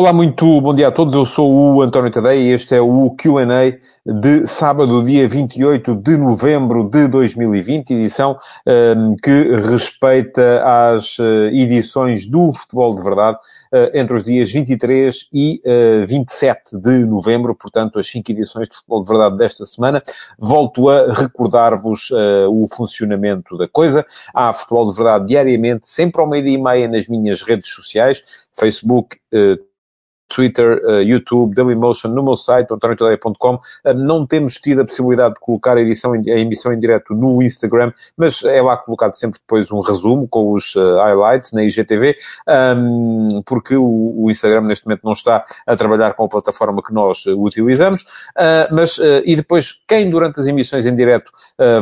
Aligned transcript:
Olá, 0.00 0.14
muito 0.14 0.62
bom 0.62 0.74
dia 0.74 0.88
a 0.88 0.90
todos. 0.90 1.12
Eu 1.12 1.26
sou 1.26 1.74
o 1.74 1.82
António 1.82 2.10
Tadeia 2.10 2.40
e 2.40 2.54
este 2.54 2.74
é 2.74 2.80
o 2.80 3.10
QA 3.10 3.44
de 4.06 4.46
sábado, 4.46 5.02
dia 5.02 5.28
28 5.28 5.94
de 5.94 6.16
novembro 6.16 6.88
de 6.88 7.06
2020, 7.06 7.90
edição 7.90 8.38
um, 8.66 9.14
que 9.22 9.30
respeita 9.56 10.64
as 10.94 11.18
uh, 11.18 11.50
edições 11.52 12.26
do 12.26 12.50
Futebol 12.50 12.94
de 12.94 13.02
Verdade 13.02 13.36
uh, 13.36 13.90
entre 13.92 14.16
os 14.16 14.24
dias 14.24 14.50
23 14.50 15.28
e 15.34 15.60
uh, 15.66 16.06
27 16.06 16.78
de 16.78 17.04
novembro, 17.04 17.54
portanto, 17.54 17.98
as 17.98 18.06
cinco 18.08 18.32
edições 18.32 18.70
de 18.70 18.76
Futebol 18.76 19.02
de 19.02 19.08
Verdade 19.10 19.36
desta 19.36 19.66
semana. 19.66 20.02
Volto 20.38 20.88
a 20.88 21.12
recordar-vos 21.12 22.08
uh, 22.10 22.48
o 22.48 22.66
funcionamento 22.74 23.54
da 23.58 23.68
coisa. 23.68 24.06
Há 24.32 24.50
Futebol 24.54 24.88
de 24.88 24.94
Verdade 24.94 25.26
diariamente, 25.26 25.84
sempre 25.84 26.22
ao 26.22 26.26
meio-dia 26.26 26.54
e 26.54 26.62
meia 26.62 26.88
nas 26.88 27.06
minhas 27.06 27.42
redes 27.42 27.68
sociais, 27.68 28.22
Facebook, 28.58 29.18
Twitter, 30.30 30.80
uh, 30.84 31.02
YouTube, 31.02 31.54
Dailymotion, 31.54 32.08
no 32.08 32.22
meu 32.22 32.36
site, 32.36 32.72
antoniotadeia.com. 32.72 33.54
Uh, 33.54 33.94
não 33.94 34.24
temos 34.24 34.54
tido 34.54 34.80
a 34.80 34.84
possibilidade 34.84 35.34
de 35.34 35.40
colocar 35.40 35.76
a, 35.76 35.80
edição, 35.80 36.12
a 36.12 36.38
emissão 36.38 36.72
em 36.72 36.78
direto 36.78 37.14
no 37.14 37.42
Instagram, 37.42 37.92
mas 38.16 38.42
é 38.44 38.62
lá 38.62 38.76
colocado 38.76 39.14
sempre 39.14 39.40
depois 39.40 39.70
um 39.72 39.80
resumo 39.80 40.28
com 40.28 40.52
os 40.52 40.74
uh, 40.76 40.96
highlights 40.98 41.52
na 41.52 41.64
IGTV, 41.64 42.16
um, 42.76 43.42
porque 43.44 43.74
o, 43.74 44.14
o, 44.16 44.30
Instagram 44.30 44.62
neste 44.62 44.86
momento 44.86 45.02
não 45.04 45.12
está 45.12 45.44
a 45.66 45.76
trabalhar 45.76 46.14
com 46.14 46.24
a 46.24 46.28
plataforma 46.28 46.82
que 46.82 46.94
nós 46.94 47.26
utilizamos, 47.26 48.04
mas 48.70 48.98
e 49.24 49.34
depois 49.34 49.82
quem 49.88 50.08
durante 50.08 50.38
as 50.38 50.46
emissões 50.46 50.86
em 50.86 50.94
direto 50.94 51.32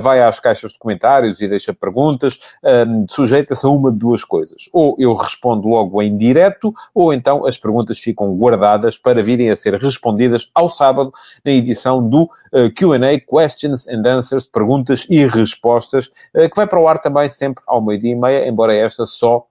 vai 0.01 0.23
às 0.23 0.41
caixas 0.41 0.73
de 0.73 0.79
comentários 0.79 1.41
e 1.41 1.49
deixa 1.49 1.75
perguntas, 1.75 2.39
um, 2.65 3.05
sujeita-se 3.09 3.67
a 3.67 3.69
uma 3.69 3.93
de 3.93 3.99
duas 3.99 4.25
coisas. 4.25 4.69
Ou 4.73 4.97
eu 4.99 5.15
respondo 5.15 5.69
logo 5.69 6.03
em 6.03 6.17
direto, 6.17 6.73
ou 6.95 7.13
então 7.13 7.45
as 7.47 7.59
perguntas 7.59 7.99
ficam 7.99 8.38
guardadas 8.39 8.97
para 8.97 9.23
virem 9.23 9.51
a 9.51 9.57
ser 9.57 9.75
respondidas 9.75 10.51
ao 10.55 10.69
sábado 10.69 11.13
na 11.45 11.51
edição 11.51 12.07
do 12.07 12.23
uh, 12.23 12.73
Q&A, 12.75 13.19
Questions 13.21 13.89
and 13.89 14.03
Answers, 14.07 14.47
perguntas 14.47 15.07
e 15.11 15.27
respostas, 15.27 16.07
uh, 16.35 16.49
que 16.49 16.57
vai 16.57 16.67
para 16.67 16.81
o 16.81 16.87
ar 16.87 17.01
também 17.01 17.29
sempre 17.29 17.65
ao 17.67 17.83
meio-dia 17.83 18.13
e 18.13 18.15
meia, 18.15 18.49
embora 18.49 18.75
esta 18.75 19.05
só 19.05 19.49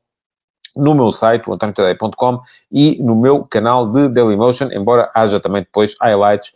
no 0.77 0.93
meu 0.93 1.11
site, 1.11 1.49
o 1.49 1.57
e 2.71 3.01
no 3.01 3.15
meu 3.15 3.43
canal 3.43 3.91
de 3.91 4.09
Dailymotion, 4.09 4.69
embora 4.71 5.09
haja 5.13 5.39
também 5.39 5.63
depois 5.63 5.95
highlights 5.99 6.53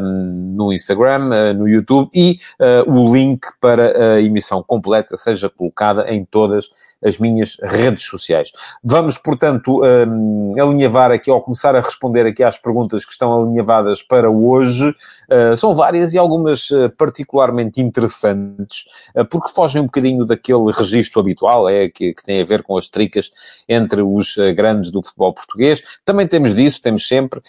um, 0.00 0.54
no 0.56 0.72
Instagram, 0.72 1.30
uh, 1.30 1.54
no 1.54 1.68
YouTube, 1.68 2.08
e 2.14 2.38
uh, 2.60 2.90
o 2.90 3.12
link 3.12 3.46
para 3.60 4.14
a 4.14 4.20
emissão 4.20 4.62
completa 4.62 5.16
seja 5.16 5.50
colocada 5.50 6.08
em 6.08 6.24
todas 6.24 6.68
as 7.04 7.18
minhas 7.18 7.56
redes 7.62 8.02
sociais. 8.02 8.50
Vamos, 8.82 9.18
portanto, 9.18 9.82
um, 9.82 10.52
alinhavar 10.60 11.10
aqui, 11.10 11.30
ou 11.30 11.40
começar 11.40 11.74
a 11.76 11.80
responder 11.80 12.26
aqui 12.26 12.42
às 12.42 12.58
perguntas 12.58 13.04
que 13.04 13.12
estão 13.12 13.40
alinhavadas 13.40 14.02
para 14.02 14.30
hoje. 14.30 14.94
Uh, 15.30 15.56
são 15.56 15.74
várias 15.74 16.14
e 16.14 16.18
algumas 16.18 16.70
uh, 16.70 16.90
particularmente 16.96 17.80
interessantes, 17.80 18.84
uh, 19.16 19.24
porque 19.24 19.50
fogem 19.50 19.82
um 19.82 19.86
bocadinho 19.86 20.24
daquele 20.24 20.72
registro 20.72 21.20
habitual, 21.20 21.68
é, 21.68 21.88
que, 21.88 22.14
que 22.14 22.22
tem 22.22 22.40
a 22.40 22.44
ver 22.44 22.62
com 22.62 22.76
as 22.76 22.88
tricas 22.88 23.30
entre 23.68 24.02
os 24.02 24.36
grandes 24.56 24.90
do 24.90 25.02
futebol 25.02 25.32
português. 25.32 25.82
Também 26.04 26.26
temos 26.26 26.54
disso, 26.54 26.80
temos 26.80 27.06
sempre, 27.06 27.40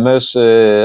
mas 0.00 0.34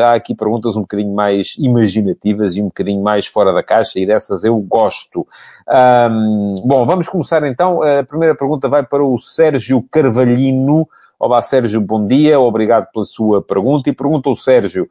há 0.04 0.14
aqui 0.14 0.34
perguntas 0.36 0.76
um 0.76 0.82
bocadinho 0.82 1.14
mais 1.14 1.56
imaginativas 1.58 2.56
e 2.56 2.62
um 2.62 2.66
bocadinho 2.66 3.02
mais 3.02 3.28
fora 3.28 3.54
da 3.54 3.62
caixa, 3.62 4.00
e 4.00 4.06
dessas 4.06 4.44
eu 4.44 4.58
gosto. 4.58 5.28
Um, 5.68 6.56
bom, 6.66 6.86
vamos 6.86 7.08
começar 7.08 7.44
então 7.44 7.80
primeira 8.10 8.36
pergunta 8.36 8.68
vai 8.68 8.84
para 8.84 9.04
o 9.04 9.18
Sérgio 9.20 9.82
Carvalhino. 9.90 10.88
Olá, 11.20 11.42
Sérgio, 11.42 11.80
bom 11.80 12.06
dia, 12.06 12.40
obrigado 12.40 12.88
pela 12.92 13.06
sua 13.06 13.42
pergunta. 13.42 13.90
E 13.90 13.94
pergunta 13.94 14.30
o 14.30 14.36
Sérgio, 14.36 14.90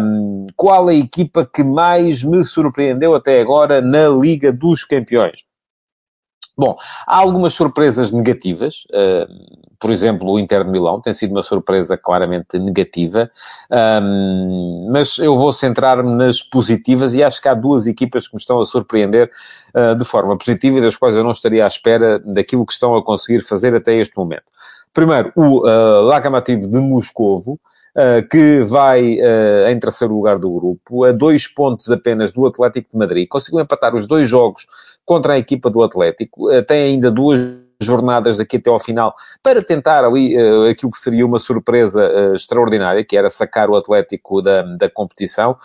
um, 0.00 0.44
qual 0.56 0.88
a 0.88 0.94
equipa 0.94 1.46
que 1.46 1.62
mais 1.62 2.24
me 2.24 2.42
surpreendeu 2.42 3.14
até 3.14 3.40
agora 3.40 3.80
na 3.80 4.08
Liga 4.08 4.52
dos 4.52 4.84
Campeões? 4.84 5.44
Bom, 6.60 6.76
há 7.06 7.16
algumas 7.16 7.54
surpresas 7.54 8.12
negativas. 8.12 8.84
Uh, 8.90 9.70
por 9.78 9.90
exemplo, 9.90 10.30
o 10.30 10.38
Inter 10.38 10.62
de 10.62 10.70
Milão 10.70 11.00
tem 11.00 11.14
sido 11.14 11.30
uma 11.30 11.42
surpresa 11.42 11.96
claramente 11.96 12.58
negativa, 12.58 13.30
um, 14.02 14.90
mas 14.92 15.16
eu 15.16 15.34
vou 15.38 15.54
centrar-me 15.54 16.14
nas 16.16 16.42
positivas 16.42 17.14
e 17.14 17.22
acho 17.22 17.40
que 17.40 17.48
há 17.48 17.54
duas 17.54 17.86
equipas 17.86 18.28
que 18.28 18.34
me 18.34 18.38
estão 18.38 18.60
a 18.60 18.66
surpreender 18.66 19.30
uh, 19.74 19.96
de 19.96 20.04
forma 20.04 20.36
positiva 20.36 20.76
e 20.76 20.82
das 20.82 20.96
quais 20.96 21.16
eu 21.16 21.24
não 21.24 21.30
estaria 21.30 21.64
à 21.64 21.66
espera 21.66 22.18
daquilo 22.18 22.66
que 22.66 22.74
estão 22.74 22.94
a 22.94 23.02
conseguir 23.02 23.40
fazer 23.40 23.74
até 23.74 23.94
este 23.94 24.14
momento. 24.18 24.52
Primeiro, 24.92 25.32
o 25.34 25.66
uh, 25.66 26.02
Lokomotiv 26.02 26.68
de 26.68 26.78
Moscovo, 26.78 27.58
Uh, 27.90 28.22
que 28.28 28.62
vai 28.62 29.16
uh, 29.16 29.68
em 29.68 29.76
terceiro 29.80 30.14
lugar 30.14 30.38
do 30.38 30.48
grupo, 30.48 31.02
a 31.02 31.10
dois 31.10 31.48
pontos 31.48 31.90
apenas 31.90 32.30
do 32.30 32.46
Atlético 32.46 32.88
de 32.92 32.96
Madrid. 32.96 33.26
Conseguiu 33.28 33.58
empatar 33.58 33.96
os 33.96 34.06
dois 34.06 34.28
jogos 34.28 34.64
contra 35.10 35.32
a 35.32 35.38
equipa 35.38 35.68
do 35.68 35.82
Atlético. 35.82 36.48
Uh, 36.48 36.62
tem 36.62 36.92
ainda 36.92 37.10
duas 37.10 37.40
jornadas 37.82 38.36
daqui 38.36 38.58
até 38.58 38.70
ao 38.70 38.78
final 38.78 39.12
para 39.42 39.60
tentar 39.60 40.04
ali 40.04 40.36
uh, 40.36 40.68
aquilo 40.70 40.92
que 40.92 40.98
seria 40.98 41.26
uma 41.26 41.40
surpresa 41.40 42.08
uh, 42.08 42.34
extraordinária, 42.34 43.04
que 43.04 43.16
era 43.16 43.28
sacar 43.28 43.68
o 43.68 43.74
Atlético 43.74 44.40
da, 44.40 44.62
da 44.62 44.88
competição. 44.88 45.56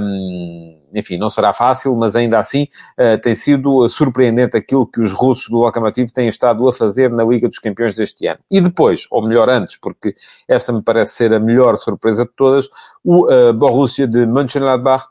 Um, 0.00 0.76
enfim, 0.94 1.18
não 1.18 1.30
será 1.30 1.52
fácil, 1.52 1.94
mas 1.96 2.16
ainda 2.16 2.38
assim 2.38 2.66
uh, 2.98 3.20
tem 3.20 3.34
sido 3.34 3.88
surpreendente 3.88 4.56
aquilo 4.56 4.86
que 4.86 5.00
os 5.00 5.12
russos 5.12 5.48
do 5.48 5.58
Lokomotiv 5.58 6.10
têm 6.12 6.28
estado 6.28 6.66
a 6.68 6.72
fazer 6.72 7.10
na 7.10 7.24
Liga 7.24 7.48
dos 7.48 7.58
Campeões 7.58 7.94
deste 7.94 8.26
ano. 8.26 8.40
E 8.50 8.60
depois, 8.60 9.06
ou 9.10 9.26
melhor 9.26 9.48
antes, 9.48 9.76
porque 9.76 10.14
esta 10.46 10.72
me 10.72 10.82
parece 10.82 11.14
ser 11.14 11.32
a 11.32 11.40
melhor 11.40 11.76
surpresa 11.76 12.24
de 12.24 12.30
todas, 12.36 12.68
o 13.04 13.26
Borussia 13.54 14.06
de 14.06 14.26
Mönchengladbach, 14.26 15.04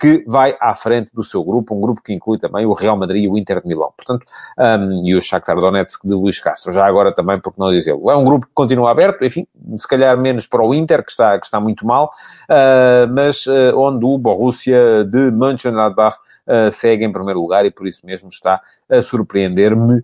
que 0.00 0.24
vai 0.26 0.56
à 0.58 0.74
frente 0.74 1.14
do 1.14 1.22
seu 1.22 1.44
grupo, 1.44 1.74
um 1.74 1.80
grupo 1.80 2.02
que 2.02 2.12
inclui 2.12 2.38
também 2.38 2.64
o 2.64 2.72
Real 2.72 2.96
Madrid 2.96 3.24
e 3.24 3.28
o 3.28 3.36
Inter 3.36 3.60
de 3.60 3.68
Milão. 3.68 3.92
Portanto, 3.96 4.24
um, 4.58 5.06
e 5.06 5.14
o 5.14 5.20
Shakhtar 5.20 5.56
Donetsk 5.56 6.06
de 6.06 6.14
Luís 6.14 6.40
Castro. 6.40 6.72
Já 6.72 6.86
agora 6.86 7.12
também, 7.12 7.38
porque 7.38 7.60
não 7.60 7.70
dizê-lo. 7.70 8.10
É 8.10 8.16
um 8.16 8.24
grupo 8.24 8.46
que 8.46 8.52
continua 8.54 8.90
aberto, 8.90 9.24
enfim, 9.24 9.46
se 9.76 9.86
calhar 9.86 10.16
menos 10.18 10.46
para 10.46 10.62
o 10.62 10.74
Inter, 10.74 11.04
que 11.04 11.10
está, 11.10 11.38
que 11.38 11.44
está 11.44 11.60
muito 11.60 11.86
mal, 11.86 12.10
uh, 12.50 13.12
mas 13.12 13.46
uh, 13.46 13.76
onde 13.76 14.04
o 14.04 14.16
Borussia 14.18 15.04
de 15.04 15.15
Mönchengladbach 15.18 16.16
uh, 16.46 16.70
segue 16.70 17.04
em 17.04 17.12
primeiro 17.12 17.40
lugar 17.40 17.64
e 17.64 17.70
por 17.70 17.86
isso 17.86 18.04
mesmo 18.04 18.28
está 18.28 18.60
a 18.88 19.00
surpreender-me 19.00 20.02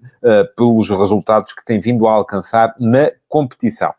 pelos 0.56 0.90
resultados 0.90 1.52
que 1.52 1.64
tem 1.64 1.78
vindo 1.80 2.06
a 2.06 2.12
alcançar 2.12 2.74
na 2.78 3.10
competição. 3.28 3.92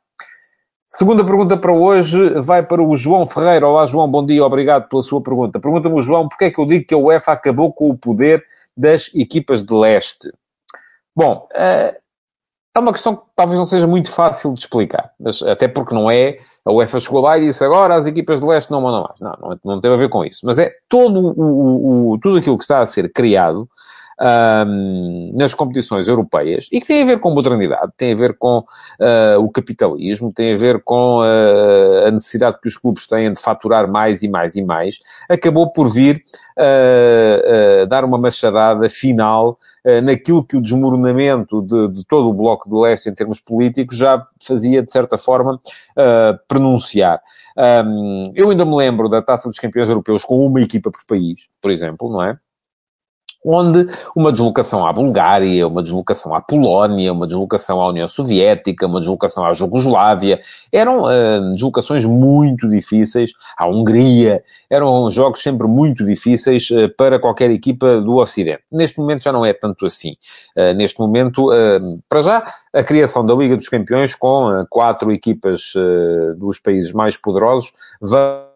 Segunda 0.95 1.25
pergunta 1.25 1.57
para 1.57 1.73
hoje 1.73 2.39
vai 2.41 2.61
para 2.61 2.79
o 2.79 2.95
João 2.95 3.25
Ferreira. 3.25 3.67
Olá, 3.67 3.83
João, 3.85 4.07
bom 4.07 4.23
dia, 4.23 4.45
obrigado 4.45 4.87
pela 4.87 5.01
sua 5.01 5.21
pergunta. 5.21 5.59
Pergunta-me 5.59 5.99
João, 6.01 6.29
porque 6.29 6.45
é 6.45 6.51
que 6.51 6.59
eu 6.59 6.67
digo 6.67 6.85
que 6.85 6.93
a 6.93 6.97
UEFA 6.97 7.31
acabou 7.31 7.73
com 7.73 7.89
o 7.89 7.97
poder 7.97 8.45
das 8.77 9.09
equipas 9.15 9.65
de 9.65 9.73
leste? 9.73 10.31
Bom, 11.15 11.47
é 12.75 12.79
uma 12.79 12.91
questão 12.91 13.15
que 13.15 13.23
talvez 13.35 13.57
não 13.59 13.65
seja 13.65 13.85
muito 13.85 14.11
fácil 14.11 14.53
de 14.53 14.61
explicar, 14.61 15.11
mas 15.19 15.41
até 15.43 15.67
porque 15.67 15.93
não 15.93 16.09
é, 16.09 16.39
a 16.65 16.71
UEFA 16.71 16.99
chegou 16.99 17.21
lá 17.21 17.37
e 17.37 17.45
disse 17.45 17.63
agora 17.63 17.95
as 17.95 18.07
equipas 18.07 18.39
de 18.39 18.47
leste 18.47 18.71
não 18.71 18.81
mandam 18.81 19.03
mais. 19.03 19.19
Não, 19.21 19.49
não, 19.49 19.59
não 19.63 19.79
tem 19.79 19.93
a 19.93 19.95
ver 19.95 20.09
com 20.09 20.25
isso. 20.25 20.45
Mas 20.45 20.57
é 20.57 20.71
todo 20.89 21.19
o, 21.19 21.41
o, 21.41 22.11
o 22.11 22.19
tudo 22.19 22.39
aquilo 22.39 22.57
que 22.57 22.63
está 22.63 22.79
a 22.79 22.85
ser 22.85 23.11
criado 23.11 23.69
um, 24.19 25.33
nas 25.37 25.53
competições 25.53 26.07
europeias 26.07 26.67
e 26.71 26.79
que 26.79 26.87
tem 26.87 27.03
a 27.03 27.05
ver 27.05 27.19
com 27.19 27.31
modernidade, 27.31 27.91
tem 27.97 28.13
a 28.13 28.15
ver 28.15 28.37
com 28.37 28.59
uh, 28.59 29.39
o 29.39 29.49
capitalismo, 29.49 30.31
tem 30.31 30.53
a 30.53 30.57
ver 30.57 30.81
com 30.83 31.19
uh, 31.19 32.07
a 32.07 32.11
necessidade 32.11 32.59
que 32.61 32.67
os 32.67 32.77
clubes 32.77 33.07
têm 33.07 33.31
de 33.31 33.39
faturar 33.39 33.89
mais 33.89 34.23
e 34.23 34.27
mais 34.27 34.55
e 34.55 34.61
mais, 34.61 34.99
acabou 35.29 35.71
por 35.71 35.89
vir 35.89 36.23
uh, 36.57 37.87
dar 37.87 38.05
uma 38.05 38.17
machadada 38.17 38.89
final 38.89 39.57
naquilo 40.01 40.41
que 40.45 40.55
o 40.55 40.61
desmoronamento 40.61 41.61
de, 41.61 41.89
de, 41.89 42.05
todo 42.05 42.29
o 42.29 42.33
Bloco 42.33 42.69
de 42.69 42.75
Leste 42.75 43.09
em 43.09 43.13
termos 43.13 43.41
políticos 43.41 43.97
já 43.97 44.25
fazia, 44.41 44.81
de 44.81 44.89
certa 44.89 45.17
forma, 45.17 45.59
pronunciar. 46.47 47.19
Um, 47.85 48.23
eu 48.33 48.49
ainda 48.49 48.63
me 48.63 48.75
lembro 48.77 49.09
da 49.09 49.21
Taça 49.21 49.49
dos 49.49 49.59
Campeões 49.59 49.89
Europeus 49.89 50.23
com 50.23 50.45
uma 50.45 50.61
equipa 50.61 50.89
por 50.89 51.05
país, 51.05 51.49
por 51.61 51.69
exemplo, 51.69 52.09
não 52.09 52.23
é? 52.23 52.37
Onde 53.45 53.87
uma 54.15 54.31
deslocação 54.31 54.85
à 54.85 54.93
Bulgária, 54.93 55.67
uma 55.67 55.81
deslocação 55.81 56.33
à 56.33 56.41
Polónia, 56.41 57.11
uma 57.11 57.27
deslocação 57.27 57.81
à 57.81 57.89
União 57.89 58.07
Soviética, 58.07 58.87
uma 58.87 58.99
deslocação 58.99 59.45
à 59.45 59.53
Jugoslávia, 59.53 60.39
eram 60.71 61.03
uh, 61.03 61.51
deslocações 61.51 62.05
muito 62.05 62.69
difíceis, 62.69 63.31
à 63.57 63.67
Hungria, 63.67 64.43
eram 64.69 65.09
jogos 65.11 65.41
sempre 65.41 65.67
muito 65.67 66.05
difíceis 66.05 66.69
uh, 66.69 66.89
para 66.95 67.19
qualquer 67.19 67.51
equipa 67.51 67.99
do 67.99 68.15
Ocidente. 68.15 68.63
Neste 68.71 68.99
momento 68.99 69.23
já 69.23 69.31
não 69.31 69.45
é 69.45 69.53
tanto 69.53 69.85
assim. 69.85 70.15
Uh, 70.57 70.73
neste 70.73 70.99
momento, 70.99 71.49
para 72.07 72.21
já, 72.21 72.43
a 72.73 72.83
criação 72.83 73.25
da 73.25 73.33
Liga 73.33 73.55
dos 73.55 73.67
Campeões 73.67 74.15
com 74.15 74.65
quatro 74.69 75.11
equipas 75.11 75.73
dos 76.37 76.59
países 76.59 76.91
mais 76.91 77.17
poderosos 77.17 77.73
vai 78.01 78.52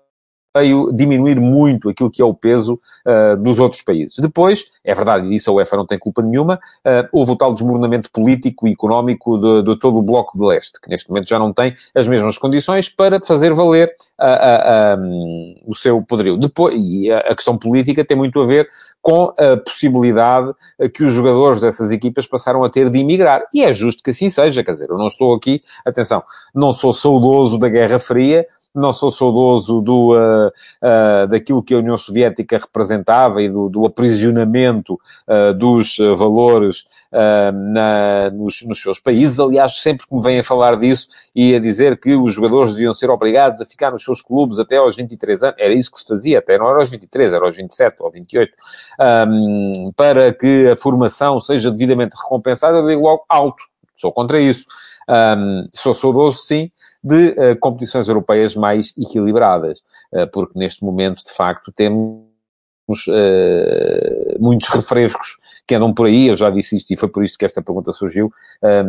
veio 0.57 0.92
diminuir 0.92 1.39
muito 1.39 1.89
aquilo 1.89 2.09
que 2.09 2.21
é 2.21 2.25
o 2.25 2.33
peso 2.33 2.80
uh, 3.06 3.38
dos 3.38 3.59
outros 3.59 3.81
países. 3.81 4.18
Depois, 4.19 4.65
é 4.83 4.94
verdade, 4.94 5.25
e 5.27 5.30
disso 5.30 5.50
a 5.50 5.54
UEFA 5.54 5.77
não 5.77 5.86
tem 5.86 6.00
culpa 6.00 6.21
nenhuma, 6.21 6.56
uh, 6.56 7.07
houve 7.12 7.31
o 7.31 7.36
tal 7.36 7.54
desmoronamento 7.54 8.12
político 8.12 8.68
e 8.68 8.71
económico 8.71 9.38
de, 9.38 9.63
de, 9.63 9.80
todo 9.80 9.98
o 9.98 10.01
Bloco 10.01 10.38
de 10.38 10.45
Leste, 10.45 10.80
que 10.81 10.89
neste 10.89 11.09
momento 11.09 11.27
já 11.27 11.39
não 11.39 11.54
tem 11.54 11.74
as 11.95 12.07
mesmas 12.07 12.38
condições 12.38 12.89
para 12.89 13.19
fazer 13.21 13.54
valer 13.54 13.94
uh, 14.19 15.00
um, 15.00 15.56
o 15.68 15.75
seu 15.75 16.01
poderio. 16.01 16.38
Depois, 16.38 16.75
e 16.77 17.12
a, 17.12 17.19
a 17.19 17.36
questão 17.36 17.57
política 17.57 18.04
tem 18.04 18.18
muito 18.18 18.39
a 18.42 18.45
ver 18.45 18.68
com 19.01 19.33
a 19.38 19.56
possibilidade 19.56 20.54
que 20.94 21.04
os 21.04 21.13
jogadores 21.13 21.62
dessas 21.62 21.92
equipas 21.92 22.27
passaram 22.27 22.62
a 22.63 22.69
ter 22.69 22.89
de 22.89 23.00
emigrar. 23.00 23.42
E 23.54 23.63
é 23.63 23.71
justo 23.71 24.04
que 24.04 24.09
assim 24.09 24.30
seja, 24.30 24.63
quer 24.63 24.71
dizer, 24.71 24.89
eu 24.89 24.98
não 24.98 25.07
estou 25.07 25.33
aqui, 25.33 25.62
atenção, 25.86 26.21
não 26.54 26.74
sou 26.74 26.92
saudoso 26.92 27.57
da 27.57 27.69
Guerra 27.69 28.00
Fria, 28.00 28.45
não 28.73 28.93
sou 28.93 29.09
saudoso 29.11 29.81
do, 29.81 30.13
uh, 30.13 30.47
uh, 30.47 31.27
daquilo 31.27 31.63
que 31.63 31.73
a 31.73 31.77
União 31.77 31.97
Soviética 31.97 32.57
representava 32.57 33.41
e 33.41 33.49
do, 33.49 33.69
do 33.69 33.85
aprisionamento 33.85 34.99
uh, 35.27 35.53
dos 35.53 35.97
valores 36.15 36.85
na, 37.09 38.29
nos, 38.31 38.61
nos, 38.63 38.81
seus 38.81 38.99
países. 38.99 39.39
Aliás, 39.39 39.79
sempre 39.79 40.05
que 40.05 40.13
me 40.13 40.21
vêm 40.21 40.39
a 40.39 40.43
falar 40.43 40.77
disso 40.77 41.07
e 41.33 41.55
a 41.55 41.59
dizer 41.59 41.97
que 41.99 42.13
os 42.13 42.33
jogadores 42.33 42.73
deviam 42.73 42.93
ser 42.93 43.09
obrigados 43.09 43.61
a 43.61 43.65
ficar 43.65 43.91
nos 43.91 44.03
seus 44.03 44.21
clubes 44.21 44.59
até 44.59 44.75
aos 44.75 44.95
23 44.95 45.43
anos, 45.43 45.55
era 45.57 45.73
isso 45.73 45.91
que 45.91 45.99
se 45.99 46.07
fazia, 46.07 46.39
até 46.39 46.57
não 46.57 46.69
era 46.69 46.79
aos 46.79 46.89
23, 46.89 47.31
era 47.31 47.45
aos 47.45 47.55
27 47.55 47.95
ou 48.03 48.11
28, 48.11 48.53
um, 49.29 49.91
para 49.95 50.33
que 50.33 50.67
a 50.67 50.77
formação 50.77 51.39
seja 51.39 51.71
devidamente 51.71 52.15
recompensada, 52.21 52.77
eu 52.77 52.87
digo 52.87 53.01
logo 53.01 53.23
alto. 53.29 53.63
Sou 53.95 54.11
contra 54.11 54.39
isso. 54.39 54.65
Um, 55.09 55.67
sou 55.73 55.93
saudoso, 55.93 56.39
sim, 56.39 56.69
de 57.07 57.30
uh, 57.30 57.59
competições 57.59 58.07
europeias 58.07 58.56
mais 58.56 58.94
equilibradas, 58.98 59.80
uh, 60.13 60.30
porque 60.31 60.59
neste 60.59 60.83
momento, 60.83 61.24
de 61.24 61.31
facto, 61.31 61.71
temos 61.71 62.26
uh, 62.89 64.37
muitos 64.39 64.69
refrescos 64.69 65.37
que 65.67 65.75
andam 65.75 65.93
por 65.93 66.07
aí, 66.07 66.27
eu 66.27 66.37
já 66.37 66.49
disse 66.49 66.77
isto 66.77 66.93
e 66.93 66.97
foi 66.97 67.09
por 67.09 67.23
isto 67.23 67.37
que 67.37 67.43
esta 67.43 67.61
pergunta 67.61 67.91
surgiu, 67.91 68.31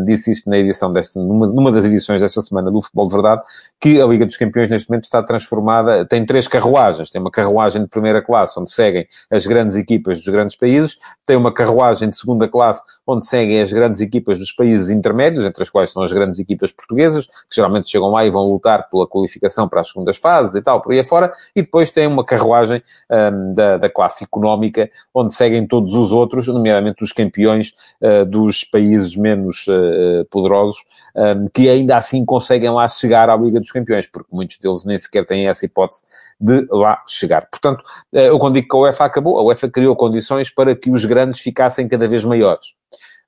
disse 0.05 0.31
isto 0.31 0.49
na 0.49 0.57
edição 0.59 0.93
desta, 0.93 1.19
numa, 1.21 1.45
numa 1.49 1.73
das 1.73 1.85
edições 1.85 2.21
desta 2.21 2.41
semana 2.41 2.71
do 2.71 2.81
Futebol 2.81 3.09
de 3.09 3.15
Verdade, 3.15 3.43
que 3.81 4.01
a 4.01 4.07
Liga 4.07 4.25
dos 4.25 4.37
Campeões 4.37 4.71
neste 4.71 4.89
momento 4.89 5.03
está 5.03 5.21
transformada, 5.21 6.05
tem 6.05 6.25
três 6.25 6.47
carruagens, 6.47 7.11
tem 7.11 7.21
uma 7.21 7.33
carruagem 7.33 7.83
de 7.83 7.89
primeira 7.89 8.23
classe, 8.23 8.59
onde 8.61 8.71
seguem 8.71 9.09
as 9.29 9.45
grandes 9.45 9.75
equipas 9.75 10.19
dos 10.19 10.29
grandes 10.29 10.57
países, 10.57 10.97
tem 11.27 11.37
uma 11.37 11.53
carruagem 11.53 12.09
de 12.09 12.17
segunda 12.17 12.47
classe, 12.47 12.81
onde 13.05 13.27
seguem 13.27 13.61
as 13.61 13.73
grandes 13.73 14.01
equipas 14.01 14.39
dos 14.39 14.53
países 14.53 14.89
intermédios, 14.89 15.45
entre 15.45 15.63
as 15.63 15.71
quais 15.71 15.91
são 15.91 16.03
as 16.03 16.13
grandes 16.13 16.39
equipas 16.39 16.71
portuguesas, 16.71 17.27
que 17.27 17.57
geralmente 17.57 17.91
chegam 17.91 18.11
lá 18.11 18.25
e 18.25 18.31
vão 18.31 18.45
lutar 18.45 18.89
pela 18.89 19.07
qualificação 19.07 19.69
para 19.69 19.81
as 19.81 19.89
segundas 19.89 20.17
fases 20.17 20.55
e 20.55 20.63
tal, 20.63 20.81
por 20.81 20.93
aí 20.93 21.01
afora, 21.01 21.33
e 21.57 21.63
depois 21.63 21.91
tem 21.91 22.07
uma 22.07 22.25
carruagem 22.25 22.81
um, 23.11 23.55
da, 23.55 23.79
da 23.79 23.88
classe 23.89 24.25
económica, 24.25 24.91
onde 25.15 25.33
seguem 25.33 25.67
todos 25.67 25.95
os 25.95 26.13
outros, 26.13 26.47
nomeadamente 26.49 27.03
os 27.03 27.13
campeões 27.13 27.73
uh, 28.01 28.25
dos 28.25 28.65
países 28.65 29.17
menos 29.17 29.67
uh, 29.67 30.25
poderosos, 30.31 30.85
um, 31.15 31.45
que 31.53 31.69
ainda 31.69 31.97
assim 31.97 32.25
conseguem 32.25 32.71
lá 32.71 32.89
chegar 32.89 33.29
à 33.29 33.37
Liga 33.37 33.61
dos 33.61 33.73
Campeões, 33.73 34.07
porque 34.07 34.35
muitos 34.35 34.57
deles 34.59 34.85
nem 34.85 34.99
sequer 34.99 35.25
têm 35.27 35.49
essa 35.49 35.65
hipótese 35.65 36.03
de 36.41 36.67
lá 36.71 37.03
chegar. 37.07 37.49
Portanto, 37.51 37.83
eu 38.13 38.39
quando 38.39 38.55
digo 38.55 38.69
que 38.69 38.77
a 38.77 38.81
UEFA 38.81 39.05
acabou, 39.05 39.39
a 39.39 39.43
UEFA 39.43 39.69
criou 39.69 39.97
condições 39.97 40.49
para 40.51 40.77
que 40.77 40.91
os 40.91 41.05
grandes 41.05 41.41
ficassem 41.41 41.89
cada 41.89 42.07
vez 42.07 42.25
maiores. 42.25 42.75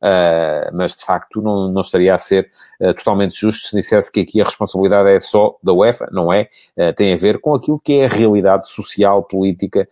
Uh, 0.02 0.72
mas 0.72 0.96
de 0.96 1.04
facto 1.04 1.42
não, 1.42 1.70
não 1.70 1.82
estaria 1.82 2.14
a 2.14 2.16
ser 2.16 2.48
uh, 2.80 2.94
totalmente 2.94 3.38
justo 3.38 3.68
se 3.68 3.76
dissesse 3.76 4.10
que 4.10 4.20
aqui 4.20 4.40
a 4.40 4.44
responsabilidade 4.44 5.10
é 5.10 5.20
só 5.20 5.58
da 5.62 5.74
UEFA, 5.74 6.08
não 6.10 6.32
é? 6.32 6.48
Uh, 6.74 6.90
tem 6.94 7.12
a 7.12 7.16
ver 7.18 7.38
com 7.38 7.54
aquilo 7.54 7.78
que 7.78 8.00
é 8.00 8.06
a 8.06 8.08
realidade 8.08 8.66
social, 8.66 9.22
política 9.22 9.86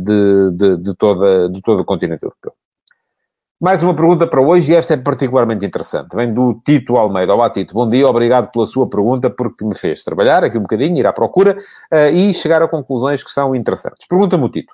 de, 0.00 0.50
de, 0.52 0.76
de, 0.78 0.94
toda, 0.96 1.48
de 1.48 1.60
todo 1.62 1.80
o 1.80 1.84
continente 1.84 2.24
europeu. 2.24 2.52
Mais 3.60 3.82
uma 3.82 3.94
pergunta 3.94 4.26
para 4.26 4.40
hoje 4.40 4.72
e 4.72 4.74
esta 4.74 4.94
é 4.94 4.96
particularmente 4.96 5.64
interessante. 5.64 6.16
Vem 6.16 6.32
do 6.32 6.60
Tito 6.64 6.96
Almeida. 6.96 7.34
Olá, 7.34 7.48
Tito. 7.50 7.74
Bom 7.74 7.88
dia, 7.88 8.08
obrigado 8.08 8.50
pela 8.50 8.66
sua 8.66 8.88
pergunta, 8.88 9.30
porque 9.30 9.64
me 9.64 9.74
fez 9.74 10.02
trabalhar 10.02 10.42
aqui 10.44 10.58
um 10.58 10.62
bocadinho, 10.62 10.96
ir 10.96 11.06
à 11.06 11.12
procura 11.12 11.56
e 12.12 12.32
chegar 12.34 12.62
a 12.62 12.68
conclusões 12.68 13.22
que 13.22 13.30
são 13.30 13.54
interessantes. 13.54 14.06
Pergunta-me 14.06 14.44
o 14.44 14.48
Tito. 14.48 14.72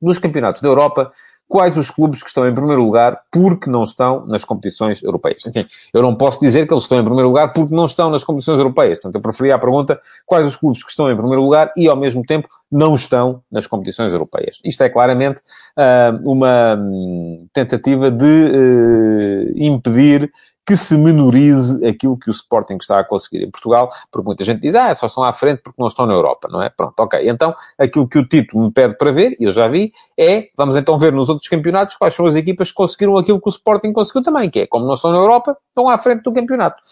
Nos 0.00 0.18
campeonatos 0.18 0.60
da 0.60 0.68
Europa, 0.68 1.10
quais 1.48 1.76
os 1.76 1.90
clubes 1.90 2.22
que 2.22 2.28
estão 2.28 2.48
em 2.48 2.54
primeiro 2.54 2.82
lugar 2.82 3.20
porque 3.30 3.70
não 3.70 3.82
estão 3.82 4.26
nas 4.26 4.44
competições 4.44 5.02
europeias. 5.02 5.44
Enfim, 5.46 5.66
eu 5.92 6.02
não 6.02 6.14
posso 6.14 6.40
dizer 6.40 6.66
que 6.66 6.72
eles 6.72 6.82
estão 6.82 6.98
em 6.98 7.04
primeiro 7.04 7.28
lugar 7.28 7.52
porque 7.52 7.74
não 7.74 7.86
estão 7.86 8.10
nas 8.10 8.24
competições 8.24 8.58
europeias. 8.58 8.98
Portanto, 8.98 9.14
eu 9.14 9.20
preferia 9.20 9.54
a 9.54 9.58
pergunta 9.58 10.00
quais 10.24 10.46
os 10.46 10.56
clubes 10.56 10.82
que 10.82 10.90
estão 10.90 11.10
em 11.10 11.16
primeiro 11.16 11.42
lugar 11.42 11.72
e, 11.76 11.88
ao 11.88 11.96
mesmo 11.96 12.22
tempo, 12.24 12.48
não 12.70 12.94
estão 12.94 13.42
nas 13.50 13.66
competições 13.66 14.12
europeias. 14.12 14.60
Isto 14.64 14.82
é 14.82 14.88
claramente 14.88 15.40
uh, 15.76 16.30
uma 16.30 16.76
hum, 16.76 17.46
tentativa 17.52 18.10
de 18.10 18.24
uh, 18.24 19.52
impedir 19.54 20.30
que 20.66 20.76
se 20.76 20.96
menorize 20.98 21.86
aquilo 21.86 22.18
que 22.18 22.28
o 22.28 22.32
Sporting 22.32 22.76
está 22.80 22.98
a 22.98 23.04
conseguir 23.04 23.44
em 23.44 23.50
Portugal, 23.50 23.88
porque 24.10 24.26
muita 24.26 24.42
gente 24.42 24.60
diz, 24.60 24.74
ah, 24.74 24.92
só 24.96 25.06
estão 25.06 25.22
à 25.22 25.32
frente 25.32 25.62
porque 25.62 25.80
não 25.80 25.86
estão 25.86 26.06
na 26.06 26.12
Europa, 26.12 26.48
não 26.50 26.60
é? 26.60 26.68
Pronto, 26.68 26.98
ok. 26.98 27.20
Então, 27.28 27.54
aquilo 27.78 28.08
que 28.08 28.18
o 28.18 28.26
Tito 28.26 28.58
me 28.58 28.72
pede 28.72 28.98
para 28.98 29.12
ver, 29.12 29.36
e 29.38 29.44
eu 29.44 29.52
já 29.52 29.68
vi, 29.68 29.92
é, 30.18 30.48
vamos 30.56 30.74
então 30.74 30.98
ver 30.98 31.12
nos 31.12 31.28
outros 31.28 31.48
campeonatos 31.48 31.96
quais 31.96 32.14
são 32.14 32.26
as 32.26 32.34
equipas 32.34 32.70
que 32.70 32.74
conseguiram 32.74 33.16
aquilo 33.16 33.40
que 33.40 33.48
o 33.48 33.50
Sporting 33.50 33.92
conseguiu 33.92 34.24
também, 34.24 34.50
que 34.50 34.60
é, 34.60 34.66
como 34.66 34.84
não 34.86 34.94
estão 34.94 35.12
na 35.12 35.18
Europa, 35.18 35.56
estão 35.68 35.88
à 35.88 35.96
frente 35.98 36.22
do 36.22 36.32
campeonato. 36.32 36.82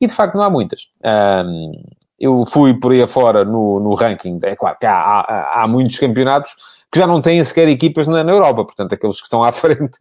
E, 0.00 0.06
de 0.06 0.12
facto, 0.12 0.36
não 0.36 0.44
há 0.44 0.50
muitas. 0.50 0.90
Eu 2.18 2.46
fui 2.46 2.78
por 2.78 2.92
aí 2.92 3.02
afora 3.02 3.44
no, 3.44 3.80
no 3.80 3.94
ranking, 3.94 4.38
é 4.44 4.54
claro 4.54 4.76
que 4.78 4.86
há, 4.86 4.94
há, 4.94 5.62
há 5.62 5.66
muitos 5.66 5.98
campeonatos 5.98 6.54
que 6.94 7.00
já 7.00 7.08
não 7.08 7.20
têm 7.20 7.42
sequer 7.42 7.66
equipas 7.66 8.06
na, 8.06 8.22
na 8.22 8.30
Europa, 8.30 8.64
portanto, 8.64 8.92
aqueles 8.92 9.16
que 9.16 9.24
estão 9.24 9.42
à 9.42 9.50
frente 9.52 9.98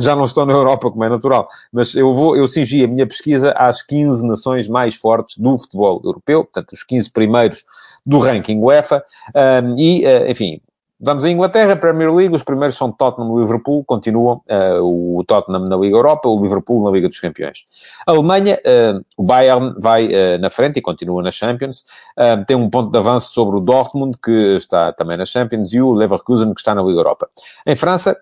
já 0.00 0.16
não 0.16 0.24
estão 0.24 0.44
na 0.44 0.52
Europa, 0.52 0.90
como 0.90 1.04
é 1.04 1.08
natural. 1.08 1.46
Mas 1.72 1.94
eu 1.94 2.12
vou, 2.12 2.36
eu 2.36 2.48
cingi 2.48 2.82
a 2.82 2.88
minha 2.88 3.06
pesquisa 3.06 3.52
às 3.52 3.80
15 3.80 4.26
nações 4.26 4.66
mais 4.66 4.96
fortes 4.96 5.38
do 5.38 5.56
futebol 5.56 6.00
europeu, 6.04 6.42
portanto, 6.42 6.72
os 6.72 6.82
15 6.82 7.12
primeiros 7.12 7.64
do 8.04 8.18
ranking 8.18 8.58
UEFA, 8.58 9.04
um, 9.62 9.78
e, 9.78 10.04
uh, 10.04 10.28
enfim, 10.28 10.60
Vamos 11.04 11.24
à 11.24 11.30
Inglaterra, 11.30 11.74
Premier 11.74 12.14
League, 12.14 12.32
os 12.32 12.44
primeiros 12.44 12.76
são 12.76 12.92
Tottenham 12.92 13.36
e 13.36 13.40
Liverpool, 13.40 13.82
continuam 13.84 14.40
uh, 14.48 15.18
o 15.18 15.24
Tottenham 15.24 15.64
na 15.64 15.76
Liga 15.76 15.96
Europa, 15.96 16.28
o 16.28 16.40
Liverpool 16.40 16.84
na 16.84 16.92
Liga 16.92 17.08
dos 17.08 17.18
Campeões. 17.18 17.64
A 18.06 18.12
Alemanha, 18.12 18.56
uh, 18.64 19.04
o 19.16 19.24
Bayern 19.24 19.74
vai 19.80 20.06
uh, 20.06 20.38
na 20.40 20.48
frente 20.48 20.78
e 20.78 20.80
continua 20.80 21.20
na 21.20 21.32
Champions, 21.32 21.84
tem 22.46 22.56
um 22.56 22.70
ponto 22.70 22.88
de 22.88 22.96
avanço 22.96 23.34
sobre 23.34 23.56
o 23.56 23.60
Dortmund, 23.60 24.16
que 24.22 24.54
está 24.56 24.92
também 24.92 25.16
na 25.16 25.24
Champions, 25.24 25.72
e 25.72 25.80
o 25.80 25.92
Leverkusen, 25.92 26.54
que 26.54 26.60
está 26.60 26.72
na 26.72 26.82
Liga 26.82 27.00
Europa. 27.00 27.28
Em 27.66 27.74
França, 27.74 28.16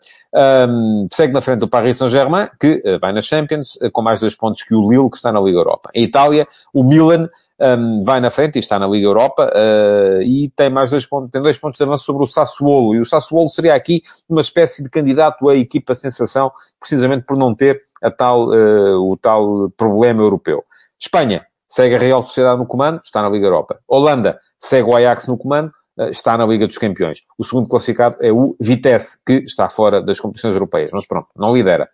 um, 0.67 1.07
segue 1.13 1.35
na 1.35 1.43
frente 1.43 1.63
o 1.63 1.69
Paris 1.69 1.99
Saint-Germain, 1.99 2.49
que 2.59 2.83
vai 2.99 3.13
na 3.13 3.21
Champions, 3.21 3.79
com 3.93 4.01
mais 4.01 4.21
dois 4.21 4.35
pontos 4.35 4.63
que 4.63 4.75
o 4.75 4.89
Lille, 4.89 5.11
que 5.11 5.17
está 5.17 5.31
na 5.31 5.41
Liga 5.41 5.59
Europa. 5.59 5.91
Em 5.95 6.05
Itália, 6.05 6.49
o 6.73 6.83
Milan 6.83 7.29
um, 7.61 8.03
vai 8.03 8.21
na 8.21 8.31
frente 8.31 8.57
e 8.57 8.59
está 8.59 8.79
na 8.79 8.87
Liga 8.87 9.07
Europa 9.07 9.51
uh, 9.55 10.23
e 10.23 10.51
tem 10.57 10.71
mais 10.71 10.91
dois 10.91 11.05
pontos, 11.05 11.31
tem 11.31 11.43
dois 11.43 11.59
pontos 11.59 11.79
de 11.79 11.85
avanço 11.85 12.05
sobre 12.05 12.23
o 12.23 12.27
Sassuolo. 12.27 12.95
E 12.95 13.01
o 13.01 13.05
Sassuolo 13.05 13.49
seria 13.49 13.75
aqui 13.75 14.03
uma 14.29 14.41
espécie 14.41 14.83
de 14.83 14.89
candidato 14.89 15.49
à 15.49 15.55
equipa 15.55 15.95
sensação, 15.95 16.51
precisamente 16.79 17.25
por 17.27 17.37
não 17.37 17.55
ter 17.55 17.83
a 18.03 18.11
tal, 18.11 18.49
uh, 18.49 19.13
o 19.13 19.17
tal 19.17 19.71
problema 19.77 20.23
europeu. 20.23 20.65
Espanha 20.99 21.45
segue 21.69 21.95
a 21.95 21.99
Real 21.99 22.23
Sociedade 22.23 22.59
no 22.59 22.67
comando, 22.67 23.01
está 23.05 23.21
na 23.21 23.29
Liga 23.29 23.47
Europa. 23.47 23.79
Holanda 23.87 24.41
segue 24.59 24.89
o 24.89 24.97
Ajax 24.97 25.27
no 25.27 25.37
comando, 25.37 25.71
uh, 25.99 26.05
está 26.05 26.39
na 26.39 26.47
Liga 26.47 26.67
dos 26.67 26.79
Campeões. 26.79 27.21
O 27.39 27.45
segundo 27.45 27.69
classificado 27.69 28.17
é 28.21 28.33
o 28.33 28.57
Vitesse, 28.59 29.19
que 29.25 29.35
está 29.45 29.69
fora 29.69 30.01
das 30.03 30.19
competições 30.19 30.55
europeias, 30.55 30.91
mas 30.93 31.07
pronto, 31.07 31.29
não 31.37 31.55
lidera. 31.55 31.89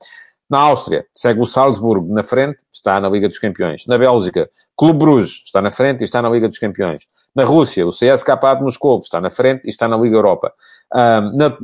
Na 0.49 0.61
Áustria, 0.61 1.05
segue 1.12 1.41
o 1.41 1.47
Salzburgo 1.47 2.12
na 2.12 2.23
frente, 2.23 2.65
está 2.73 3.00
na 3.00 3.09
Liga 3.09 3.29
dos 3.29 3.38
Campeões. 3.38 3.85
Na 3.87 3.99
Bélgica, 3.99 4.49
Clube 4.76 4.99
Bruges 5.00 5.43
está 5.45 5.61
na 5.61 5.71
frente 5.71 6.03
e 6.03 6.05
está 6.05 6.23
na 6.23 6.29
Liga 6.29 6.47
dos 6.47 6.59
Campeões. 6.59 7.05
Na 7.35 7.45
Rússia, 7.45 7.85
o 7.87 7.91
CSKA 7.91 8.55
de 8.55 8.62
Moscou 8.62 8.99
está 8.99 9.21
na 9.21 9.29
frente 9.29 9.65
e 9.65 9.69
está 9.69 9.88
na 9.88 9.97
Liga 9.97 10.17
Europa. 10.17 10.53
Um, 10.95 11.37
na, 11.37 11.57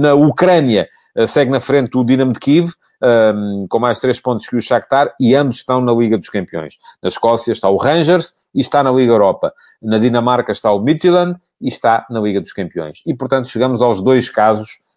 na 0.00 0.14
Ucrânia, 0.14 0.88
uh, 1.16 1.28
segue 1.28 1.50
na 1.50 1.60
frente 1.60 1.96
o 1.98 2.04
Dinamo 2.04 2.32
de 2.32 2.40
Kiev, 2.40 2.70
um, 3.02 3.66
com 3.68 3.78
mais 3.78 4.00
três 4.00 4.18
pontos 4.20 4.46
que 4.46 4.56
o 4.56 4.60
Shakhtar, 4.60 5.14
e 5.20 5.34
ambos 5.34 5.56
estão 5.56 5.80
na 5.80 5.92
Liga 5.92 6.16
dos 6.16 6.28
Campeões. 6.30 6.78
Na 7.02 7.08
Escócia 7.08 7.52
está 7.52 7.68
o 7.68 7.76
Rangers 7.76 8.34
e 8.54 8.60
está 8.60 8.82
na 8.82 8.90
Liga 8.90 9.12
Europa. 9.12 9.52
Na 9.82 9.98
Dinamarca 9.98 10.52
está 10.52 10.72
o 10.72 10.80
Midtjylland 10.80 11.38
e 11.60 11.68
está 11.68 12.06
na 12.10 12.20
Liga 12.20 12.40
dos 12.40 12.52
Campeões. 12.52 13.02
E, 13.06 13.14
portanto, 13.14 13.48
chegamos 13.48 13.82
aos 13.82 14.00
dois 14.02 14.28
casos 14.30 14.68
eh, 14.68 14.89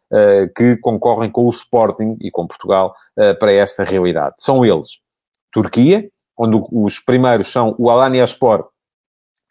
que 0.56 0.78
concorrem 0.78 1.32
com 1.32 1.46
o 1.46 1.50
Sporting 1.50 2.18
e 2.22 2.30
com 2.30 2.48
Portugal 2.48 2.94
uh, 3.18 3.38
para 3.40 3.52
esta 3.52 3.84
realidade. 3.84 4.36
São 4.38 4.64
eles 4.64 5.00
Turquia, 5.52 6.10
onde 6.38 6.62
os 6.72 7.00
primeiros 7.00 7.48
são 7.48 7.76
o 7.78 7.90
Alanyaspor 7.90 8.68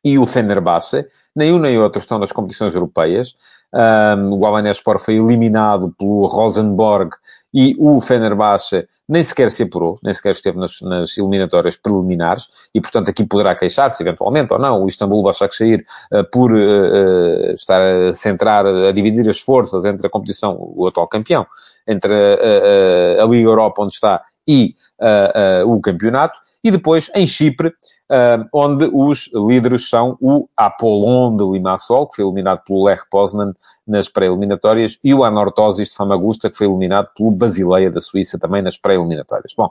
e 0.05 0.19
o 0.19 0.27
Fenerbahçe, 0.27 1.07
nem 1.35 1.53
um 1.53 1.59
nem 1.59 1.79
outro 1.79 2.01
estão 2.01 2.19
nas 2.19 2.33
competições 2.33 2.75
europeias. 2.75 3.35
Um, 3.75 4.35
o 4.35 4.47
Alanyaspor 4.47 4.99
foi 4.99 5.15
eliminado 5.17 5.95
pelo 5.99 6.27
Rosenborg 6.27 7.13
e 7.55 7.75
o 7.79 8.01
Fenerbahçe 8.03 8.87
nem 9.09 9.25
sequer 9.25 9.51
se 9.51 9.63
apurou, 9.63 9.99
nem 10.03 10.13
sequer 10.13 10.33
esteve 10.33 10.59
nas, 10.59 10.81
nas 10.83 11.17
eliminatórias 11.17 11.77
preliminares, 11.77 12.49
e 12.75 12.81
portanto 12.81 13.09
aqui 13.09 13.25
poderá 13.25 13.55
queixar-se 13.55 14.03
eventualmente 14.03 14.53
ou 14.53 14.59
não, 14.59 14.83
o 14.83 14.89
Istambul 14.89 15.23
Başakşehir 15.23 15.85
uh, 16.13 16.25
por 16.31 16.53
uh, 16.53 17.53
estar 17.53 17.81
a 17.81 18.13
centrar, 18.13 18.67
a 18.67 18.93
dividir 18.93 19.29
as 19.29 19.41
forças 19.41 19.85
entre 19.87 20.07
a 20.07 20.11
competição, 20.11 20.57
o 20.59 20.87
atual 20.87 21.09
campeão, 21.09 21.47
entre 21.87 22.13
a, 22.13 23.23
a, 23.23 23.27
Liga 23.27 23.49
Europa 23.49 23.83
onde 23.83 23.95
está 23.95 24.23
e 24.47 24.75
o 25.67 25.81
campeonato, 25.81 26.39
e 26.63 26.71
depois 26.71 27.11
em 27.15 27.27
Chipre, 27.27 27.73
onde 28.53 28.91
os 28.93 29.31
líderes 29.35 29.89
são 29.89 30.17
o 30.21 30.49
Apollon 30.57 31.37
de 31.37 31.45
Limassol, 31.45 32.07
que 32.07 32.17
foi 32.17 32.25
eliminado 32.25 32.61
pelo 32.65 32.85
Lech 32.85 33.03
Poznan 33.11 33.55
nas 33.87 34.09
pré-eliminatórias, 34.09 34.99
e 35.03 35.13
o 35.13 35.25
Anorthosis 35.25 35.89
de 35.91 35.97
Famagusta, 35.97 36.49
que 36.49 36.57
foi 36.57 36.67
eliminado 36.67 37.11
pelo 37.17 37.31
Basileia 37.31 37.91
da 37.91 38.01
Suíça 38.01 38.39
também 38.39 38.63
nas 38.63 38.77
pré-eliminatórias. 38.77 39.55
Bom, 39.57 39.69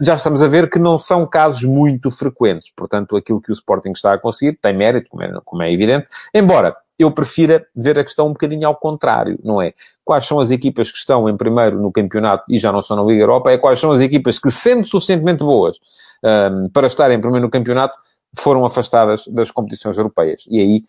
já 0.00 0.14
estamos 0.14 0.42
a 0.42 0.48
ver 0.48 0.68
que 0.68 0.78
não 0.78 0.98
são 0.98 1.26
casos 1.26 1.62
muito 1.62 2.10
frequentes, 2.10 2.72
portanto, 2.74 3.16
aquilo 3.16 3.40
que 3.40 3.50
o 3.50 3.54
Sporting 3.54 3.92
está 3.92 4.14
a 4.14 4.18
conseguir 4.18 4.58
tem 4.60 4.76
mérito, 4.76 5.10
como 5.10 5.22
é, 5.22 5.32
como 5.44 5.62
é 5.62 5.72
evidente, 5.72 6.08
embora 6.34 6.74
eu 6.98 7.12
prefiro 7.12 7.64
ver 7.74 7.98
a 7.98 8.04
questão 8.04 8.26
um 8.26 8.32
bocadinho 8.32 8.66
ao 8.66 8.74
contrário, 8.74 9.38
não 9.44 9.62
é? 9.62 9.72
Quais 10.04 10.26
são 10.26 10.40
as 10.40 10.50
equipas 10.50 10.90
que 10.90 10.98
estão 10.98 11.28
em 11.28 11.36
primeiro 11.36 11.80
no 11.80 11.92
campeonato 11.92 12.44
e 12.50 12.58
já 12.58 12.72
não 12.72 12.80
estão 12.80 12.96
na 12.96 13.02
Liga 13.04 13.22
Europa, 13.22 13.52
é 13.52 13.58
quais 13.58 13.78
são 13.78 13.92
as 13.92 14.00
equipas 14.00 14.38
que, 14.38 14.50
sendo 14.50 14.84
suficientemente 14.84 15.44
boas 15.44 15.78
um, 16.24 16.68
para 16.70 16.86
estarem 16.88 17.16
em 17.16 17.20
primeiro 17.20 17.46
no 17.46 17.50
campeonato, 17.50 17.94
foram 18.36 18.64
afastadas 18.64 19.26
das 19.28 19.50
competições 19.50 19.96
europeias. 19.96 20.44
E 20.48 20.60
aí, 20.60 20.84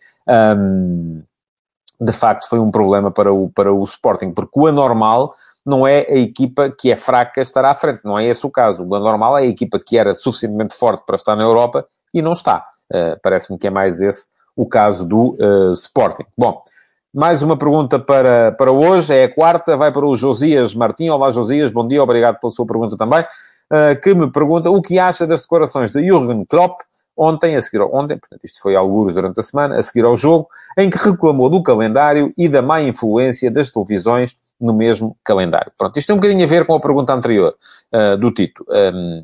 um, 0.58 1.22
de 2.00 2.12
facto, 2.12 2.48
foi 2.48 2.58
um 2.58 2.70
problema 2.70 3.10
para 3.10 3.32
o, 3.32 3.48
para 3.50 3.72
o 3.72 3.82
Sporting, 3.84 4.32
porque 4.32 4.58
o 4.58 4.66
anormal 4.66 5.32
não 5.64 5.86
é 5.86 6.06
a 6.08 6.16
equipa 6.16 6.70
que 6.70 6.90
é 6.90 6.96
fraca 6.96 7.40
estar 7.40 7.64
à 7.64 7.74
frente, 7.74 8.00
não 8.04 8.18
é 8.18 8.26
esse 8.26 8.44
o 8.44 8.50
caso. 8.50 8.84
O 8.84 8.94
anormal 8.94 9.38
é 9.38 9.42
a 9.42 9.46
equipa 9.46 9.78
que 9.78 9.96
era 9.96 10.14
suficientemente 10.14 10.74
forte 10.74 11.04
para 11.06 11.16
estar 11.16 11.36
na 11.36 11.42
Europa 11.42 11.86
e 12.12 12.20
não 12.20 12.32
está. 12.32 12.66
Uh, 12.92 13.20
Parece-me 13.22 13.58
que 13.58 13.66
é 13.66 13.70
mais 13.70 14.00
esse 14.00 14.26
o 14.56 14.66
caso 14.66 15.06
do 15.06 15.36
uh, 15.40 15.72
Sporting. 15.72 16.24
Bom, 16.36 16.62
mais 17.12 17.42
uma 17.42 17.56
pergunta 17.56 17.98
para, 17.98 18.52
para 18.52 18.70
hoje, 18.70 19.14
é 19.14 19.24
a 19.24 19.34
quarta, 19.34 19.76
vai 19.76 19.92
para 19.92 20.06
o 20.06 20.16
Josias 20.16 20.74
Martim. 20.74 21.08
Olá, 21.08 21.30
Josias, 21.30 21.72
bom 21.72 21.86
dia, 21.86 22.02
obrigado 22.02 22.38
pela 22.38 22.50
sua 22.50 22.66
pergunta 22.66 22.96
também. 22.96 23.24
Uh, 23.72 24.00
que 24.02 24.14
me 24.14 24.30
pergunta 24.30 24.70
o 24.70 24.82
que 24.82 24.98
acha 24.98 25.26
das 25.26 25.42
declarações 25.42 25.92
de 25.92 26.04
Jürgen 26.04 26.44
Klopp 26.44 26.80
ontem, 27.16 27.54
a 27.54 27.62
seguir 27.62 27.82
ao, 27.82 27.94
ontem, 27.94 28.16
portanto, 28.16 28.44
isto 28.44 28.62
foi 28.62 28.74
alguns 28.74 29.14
durante 29.14 29.38
a 29.38 29.42
semana, 29.42 29.76
a 29.76 29.82
seguir 29.82 30.04
ao 30.04 30.16
jogo, 30.16 30.48
em 30.78 30.88
que 30.88 30.96
reclamou 30.96 31.50
do 31.50 31.62
calendário 31.62 32.32
e 32.36 32.48
da 32.48 32.62
má 32.62 32.80
influência 32.80 33.50
das 33.50 33.70
televisões 33.70 34.36
no 34.58 34.72
mesmo 34.72 35.16
calendário. 35.22 35.70
Pronto, 35.76 35.98
isto 35.98 36.06
tem 36.06 36.16
um 36.16 36.18
bocadinho 36.18 36.44
a 36.44 36.48
ver 36.48 36.64
com 36.64 36.74
a 36.74 36.80
pergunta 36.80 37.12
anterior 37.12 37.54
uh, 37.92 38.16
do 38.16 38.30
Tito. 38.30 38.64
Um, 38.68 39.22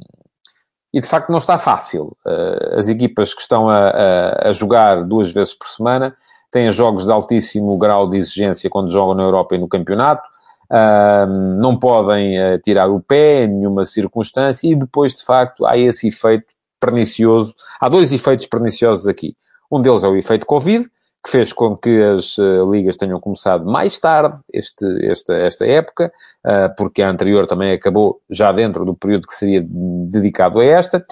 e 0.93 1.01
de 1.01 1.07
facto 1.07 1.31
não 1.31 1.39
está 1.39 1.59
fácil. 1.59 2.17
Uh, 2.25 2.79
as 2.79 2.89
equipas 2.89 3.35
que 3.35 3.41
estão 3.41 3.69
a, 3.69 3.89
a, 3.89 4.49
a, 4.49 4.53
jogar 4.53 5.05
duas 5.05 5.33
vezes 5.33 5.55
por 5.55 5.69
semana 5.69 6.17
têm 6.51 6.71
jogos 6.71 7.05
de 7.05 7.13
altíssimo 7.13 7.77
grau 7.77 8.09
de 8.09 8.17
exigência 8.17 8.71
quando 8.71 8.91
jogam 8.91 9.15
na 9.15 9.23
Europa 9.23 9.55
e 9.55 9.59
no 9.59 9.69
campeonato. 9.69 10.23
Uh, 10.71 11.27
não 11.61 11.79
podem 11.79 12.39
uh, 12.39 12.59
tirar 12.59 12.89
o 12.89 13.01
pé 13.01 13.45
em 13.45 13.49
nenhuma 13.49 13.85
circunstância 13.85 14.69
e 14.69 14.75
depois, 14.75 15.15
de 15.15 15.25
facto, 15.25 15.65
há 15.65 15.77
esse 15.77 16.09
efeito 16.09 16.47
pernicioso. 16.81 17.55
Há 17.81 17.89
dois 17.89 18.13
efeitos 18.13 18.47
perniciosos 18.47 19.07
aqui. 19.07 19.37
Um 19.71 19.81
deles 19.81 20.03
é 20.03 20.09
o 20.09 20.17
efeito 20.17 20.47
Covid, 20.47 20.89
que 21.27 21.33
fez 21.33 21.53
com 21.53 21.77
que 21.77 22.01
as 22.01 22.39
uh, 22.39 22.71
ligas 22.71 22.95
tenham 22.95 23.19
começado 23.19 23.67
mais 23.67 23.99
tarde 23.99 24.39
este, 24.53 24.87
esta, 25.05 25.35
esta 25.35 25.67
época, 25.67 26.13
uh, 26.45 26.73
porque 26.77 27.03
a 27.03 27.11
anterior 27.11 27.49
também 27.49 27.73
acabou 27.73 28.21
já 28.31 28.53
dentro 28.53 28.85
do 28.85 28.95
período 28.95 29.27
que 29.27 29.35
seria 29.35 29.61
dedicado 29.61 30.61
a 30.61 30.65
esta, 30.65 31.05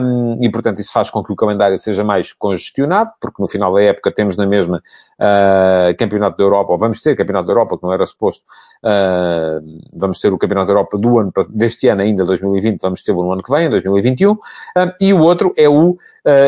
um, 0.00 0.36
e 0.40 0.48
portanto 0.48 0.80
isso 0.80 0.92
faz 0.92 1.10
com 1.10 1.20
que 1.24 1.32
o 1.32 1.36
calendário 1.36 1.76
seja 1.78 2.04
mais 2.04 2.32
congestionado, 2.32 3.10
porque 3.20 3.42
no 3.42 3.48
final 3.48 3.74
da 3.74 3.82
época 3.82 4.12
temos 4.12 4.36
na 4.36 4.46
mesma 4.46 4.80
uh, 5.18 5.96
Campeonato 5.98 6.36
da 6.38 6.44
Europa, 6.44 6.72
ou 6.72 6.78
vamos 6.78 7.02
ter 7.02 7.16
Campeonato 7.16 7.48
da 7.48 7.52
Europa, 7.52 7.76
que 7.76 7.82
não 7.82 7.92
era 7.92 8.06
suposto, 8.06 8.44
vamos 9.92 10.20
ter 10.20 10.32
o 10.32 10.38
Campeonato 10.38 10.68
da 10.68 10.72
Europa 10.74 10.96
do 10.96 11.18
ano, 11.18 11.32
deste 11.50 11.88
ano 11.88 12.02
ainda, 12.02 12.24
2020, 12.24 12.80
vamos 12.80 13.02
ter 13.02 13.12
no 13.12 13.32
ano 13.32 13.42
que 13.42 13.50
vem, 13.50 13.66
em 13.66 13.70
2021, 13.70 14.38
e 15.00 15.12
o 15.12 15.18
outro 15.18 15.52
é 15.56 15.68
o 15.68 15.98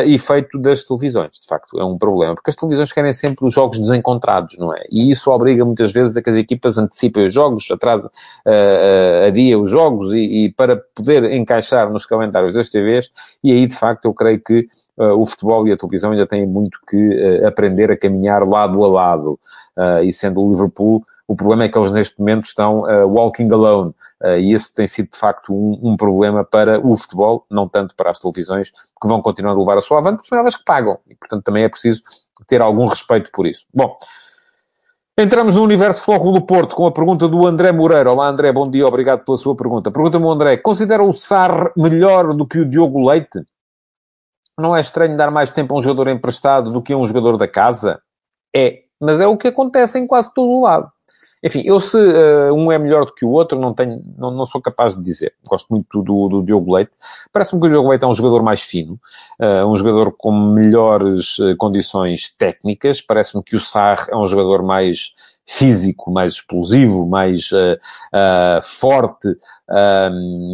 efeito 0.05 0.57
das 0.57 0.83
televisões, 0.83 1.41
de 1.41 1.47
facto, 1.47 1.77
é 1.79 1.83
um 1.83 1.97
problema, 1.97 2.33
porque 2.33 2.49
as 2.49 2.55
televisões 2.55 2.92
querem 2.93 3.11
sempre 3.11 3.45
os 3.45 3.53
jogos 3.53 3.79
desencontrados, 3.79 4.57
não 4.57 4.73
é? 4.73 4.83
E 4.89 5.09
isso 5.09 5.31
obriga 5.31 5.65
muitas 5.65 5.91
vezes 5.91 6.15
a 6.15 6.21
que 6.21 6.29
as 6.29 6.37
equipas 6.37 6.77
antecipem 6.77 7.27
os 7.27 7.33
jogos, 7.33 7.69
atrasam, 7.71 8.09
uh, 8.45 9.57
uh, 9.57 9.61
os 9.61 9.69
jogos 9.69 10.13
e, 10.13 10.45
e, 10.45 10.53
para 10.53 10.77
poder 10.95 11.31
encaixar 11.31 11.91
nos 11.91 12.05
calendários 12.05 12.53
das 12.53 12.69
TVs, 12.69 13.11
e 13.43 13.51
aí 13.51 13.65
de 13.65 13.75
facto 13.75 14.05
eu 14.05 14.13
creio 14.13 14.39
que 14.39 14.67
uh, 14.97 15.19
o 15.19 15.25
futebol 15.25 15.67
e 15.67 15.71
a 15.71 15.77
televisão 15.77 16.11
ainda 16.11 16.27
têm 16.27 16.45
muito 16.45 16.79
que 16.87 17.41
aprender 17.45 17.91
a 17.91 17.97
caminhar 17.97 18.47
lado 18.47 18.83
a 18.83 18.87
lado. 18.87 19.39
E 20.03 20.13
sendo 20.13 20.39
o 20.39 20.49
Liverpool 20.49 21.03
o 21.33 21.35
problema 21.35 21.63
é 21.63 21.69
que 21.69 21.75
eles 21.75 21.91
neste 21.91 22.19
momento 22.19 22.43
estão 22.43 22.81
uh, 22.81 23.07
walking 23.07 23.51
alone. 23.51 23.89
Uh, 24.23 24.37
e 24.37 24.53
esse 24.53 24.71
tem 24.71 24.87
sido 24.87 25.09
de 25.09 25.17
facto 25.17 25.51
um, 25.51 25.79
um, 25.81 25.97
problema 25.97 26.45
para 26.45 26.79
o 26.79 26.95
futebol, 26.95 27.43
não 27.49 27.67
tanto 27.67 27.95
para 27.95 28.11
as 28.11 28.19
televisões, 28.19 28.69
que 28.69 29.07
vão 29.07 29.19
continuar 29.19 29.53
a 29.53 29.57
levar 29.57 29.75
a 29.75 29.81
sua 29.81 29.97
avante, 29.97 30.17
porque 30.17 30.29
são 30.29 30.37
elas 30.37 30.55
que 30.55 30.63
pagam. 30.63 30.99
E 31.09 31.15
portanto 31.15 31.43
também 31.43 31.63
é 31.63 31.69
preciso 31.69 32.03
ter 32.47 32.61
algum 32.61 32.85
respeito 32.85 33.31
por 33.31 33.47
isso. 33.47 33.65
Bom. 33.73 33.97
Entramos 35.17 35.55
no 35.55 35.63
Universo 35.63 36.05
Foco 36.05 36.31
do 36.31 36.41
Porto 36.41 36.75
com 36.75 36.85
a 36.85 36.91
pergunta 36.91 37.27
do 37.27 37.47
André 37.47 37.71
Moreira. 37.71 38.11
Olá, 38.11 38.27
André, 38.27 38.51
bom 38.51 38.69
dia, 38.69 38.87
obrigado 38.87 39.25
pela 39.25 39.37
sua 39.37 39.55
pergunta. 39.55 39.91
Pergunta-me 39.91 40.27
André: 40.27 40.57
considera 40.57 41.03
o 41.03 41.13
SAR 41.13 41.71
melhor 41.75 42.35
do 42.35 42.45
que 42.45 42.59
o 42.59 42.69
Diogo 42.69 43.07
Leite? 43.09 43.43
Não 44.59 44.75
é 44.75 44.81
estranho 44.81 45.17
dar 45.17 45.31
mais 45.31 45.51
tempo 45.51 45.73
a 45.73 45.77
um 45.79 45.81
jogador 45.81 46.09
emprestado 46.09 46.71
do 46.71 46.81
que 46.81 46.93
a 46.93 46.97
um 46.97 47.07
jogador 47.07 47.37
da 47.37 47.47
casa? 47.47 47.99
É, 48.55 48.83
mas 49.01 49.19
é 49.19 49.25
o 49.25 49.35
que 49.35 49.47
acontece 49.47 49.97
em 49.97 50.05
quase 50.05 50.31
todo 50.31 50.49
o 50.49 50.61
lado. 50.61 50.92
Enfim, 51.43 51.61
eu 51.65 51.79
se 51.79 51.97
uh, 51.97 52.53
um 52.53 52.71
é 52.71 52.77
melhor 52.79 53.05
do 53.05 53.13
que 53.13 53.25
o 53.25 53.29
outro, 53.29 53.59
não 53.59 53.73
tenho, 53.73 54.01
não, 54.17 54.31
não 54.31 54.45
sou 54.45 54.61
capaz 54.61 54.95
de 54.95 55.03
dizer. 55.03 55.33
Gosto 55.45 55.67
muito 55.69 56.01
do, 56.01 56.29
do 56.29 56.43
Diogo 56.43 56.73
Leite. 56.73 56.91
Parece-me 57.31 57.59
que 57.59 57.67
o 57.67 57.69
Diogo 57.69 57.89
Leite 57.89 58.05
é 58.05 58.07
um 58.07 58.13
jogador 58.13 58.41
mais 58.41 58.61
fino, 58.61 58.99
uh, 59.39 59.67
um 59.67 59.75
jogador 59.75 60.13
com 60.17 60.31
melhores 60.31 61.37
uh, 61.39 61.55
condições 61.57 62.33
técnicas. 62.37 63.01
Parece-me 63.01 63.43
que 63.43 63.55
o 63.55 63.59
Sarr 63.59 64.07
é 64.09 64.15
um 64.15 64.25
jogador 64.25 64.63
mais 64.63 65.13
físico, 65.45 66.09
mais 66.09 66.35
explosivo, 66.35 67.05
mais 67.05 67.49
forte, 68.61 69.27